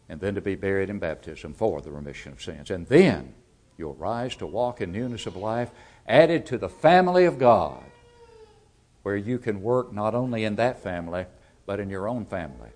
and 0.10 0.20
then 0.20 0.36
to 0.36 0.42
be 0.42 0.56
buried 0.56 0.90
in 0.90 1.00
baptism 1.00 1.54
for 1.54 1.80
the 1.80 1.92
remission 1.92 2.34
of 2.34 2.42
sins. 2.42 2.70
And 2.70 2.86
then 2.88 3.34
you'll 3.78 3.96
rise 3.96 4.36
to 4.38 4.48
walk 4.48 4.82
in 4.82 4.92
newness 4.92 5.26
of 5.26 5.36
life, 5.36 5.72
added 6.08 6.46
to 6.48 6.58
the 6.58 6.70
family 6.70 7.26
of 7.26 7.40
God, 7.40 7.84
where 9.04 9.16
you 9.16 9.38
can 9.38 9.62
work 9.62 9.92
not 9.94 10.16
only 10.16 10.44
in 10.44 10.56
that 10.56 10.82
family 10.82 11.26
but 11.66 11.80
in 11.80 11.90
your 11.90 12.08
own 12.08 12.26
family 12.26 12.70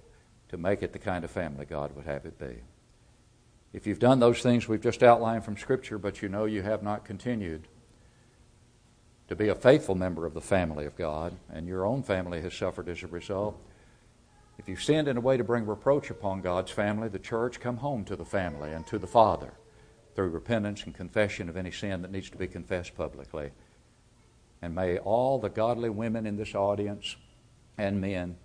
to 0.49 0.57
make 0.57 0.81
it 0.81 0.93
the 0.93 0.99
kind 0.99 1.23
of 1.23 1.31
family 1.31 1.65
God 1.65 1.95
would 1.95 2.05
have 2.05 2.25
it 2.25 2.39
be. 2.39 2.61
If 3.73 3.85
you've 3.85 3.99
done 3.99 4.19
those 4.19 4.41
things 4.41 4.67
we've 4.67 4.81
just 4.81 5.03
outlined 5.03 5.43
from 5.43 5.57
Scripture, 5.57 5.97
but 5.97 6.21
you 6.21 6.29
know 6.29 6.45
you 6.45 6.61
have 6.61 6.81
not 6.81 7.03
continued 7.03 7.67
to 9.27 9.35
be 9.35 9.49
a 9.49 9.55
faithful 9.55 9.95
member 9.95 10.25
of 10.25 10.33
the 10.33 10.41
family 10.41 10.85
of 10.85 10.95
God, 10.95 11.35
and 11.51 11.67
your 11.67 11.85
own 11.85 12.03
family 12.03 12.41
has 12.41 12.53
suffered 12.53 12.87
as 12.87 13.03
a 13.03 13.07
result, 13.07 13.59
if 14.57 14.69
you've 14.69 14.81
sinned 14.81 15.07
in 15.07 15.17
a 15.17 15.21
way 15.21 15.35
to 15.35 15.43
bring 15.43 15.65
reproach 15.65 16.09
upon 16.09 16.41
God's 16.41 16.71
family, 16.71 17.09
the 17.09 17.19
church, 17.19 17.59
come 17.59 17.77
home 17.77 18.05
to 18.05 18.15
the 18.15 18.23
family 18.23 18.71
and 18.71 18.87
to 18.87 18.97
the 18.97 19.07
Father 19.07 19.51
through 20.15 20.29
repentance 20.29 20.83
and 20.85 20.95
confession 20.95 21.49
of 21.49 21.57
any 21.57 21.71
sin 21.71 22.01
that 22.01 22.11
needs 22.11 22.29
to 22.29 22.37
be 22.37 22.47
confessed 22.47 22.95
publicly. 22.95 23.51
And 24.61 24.73
may 24.73 24.97
all 24.97 25.37
the 25.37 25.49
godly 25.49 25.89
women 25.89 26.25
in 26.25 26.37
this 26.37 26.55
audience 26.55 27.17
and 27.77 27.99
men 28.01 28.37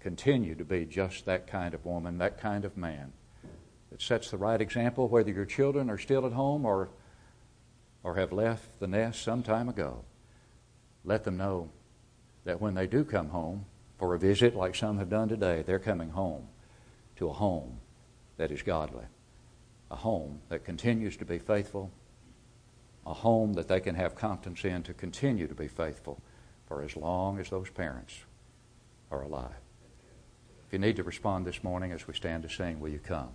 continue 0.00 0.54
to 0.54 0.64
be 0.64 0.84
just 0.84 1.24
that 1.24 1.46
kind 1.46 1.72
of 1.72 1.84
woman, 1.86 2.18
that 2.18 2.38
kind 2.38 2.64
of 2.64 2.76
man 2.76 3.12
that 3.90 4.02
sets 4.02 4.30
the 4.30 4.36
right 4.36 4.60
example, 4.60 5.08
whether 5.08 5.30
your 5.30 5.46
children 5.46 5.88
are 5.88 5.98
still 5.98 6.26
at 6.26 6.32
home 6.32 6.66
or, 6.66 6.90
or 8.02 8.16
have 8.16 8.32
left 8.32 8.80
the 8.80 8.86
nest 8.86 9.22
some 9.22 9.42
time 9.42 9.68
ago. 9.68 10.04
Let 11.04 11.24
them 11.24 11.36
know 11.36 11.70
that 12.44 12.60
when 12.60 12.74
they 12.74 12.86
do 12.86 13.04
come 13.04 13.28
home 13.28 13.64
for 13.98 14.14
a 14.14 14.18
visit, 14.18 14.54
like 14.54 14.74
some 14.74 14.98
have 14.98 15.08
done 15.08 15.28
today, 15.28 15.62
they're 15.66 15.78
coming 15.78 16.10
home 16.10 16.48
to 17.16 17.28
a 17.28 17.32
home 17.32 17.78
that 18.36 18.50
is 18.50 18.62
godly, 18.62 19.04
a 19.90 19.96
home 19.96 20.40
that 20.48 20.64
continues 20.64 21.16
to 21.16 21.24
be 21.24 21.38
faithful, 21.38 21.90
a 23.06 23.14
home 23.14 23.52
that 23.54 23.68
they 23.68 23.80
can 23.80 23.94
have 23.94 24.14
confidence 24.14 24.64
in 24.64 24.82
to 24.82 24.94
continue 24.94 25.46
to 25.46 25.54
be 25.54 25.68
faithful 25.68 26.22
for 26.66 26.82
as 26.82 26.96
long 26.96 27.38
as 27.38 27.50
those 27.50 27.70
parents 27.70 28.20
are 29.10 29.22
alive 29.22 29.60
If 30.66 30.72
you 30.72 30.78
need 30.78 30.96
to 30.96 31.02
respond 31.02 31.46
this 31.46 31.62
morning 31.62 31.92
as 31.92 32.08
we 32.08 32.14
stand 32.14 32.42
to 32.42 32.48
sing, 32.48 32.80
will 32.80 32.88
you 32.88 32.98
come? 32.98 33.30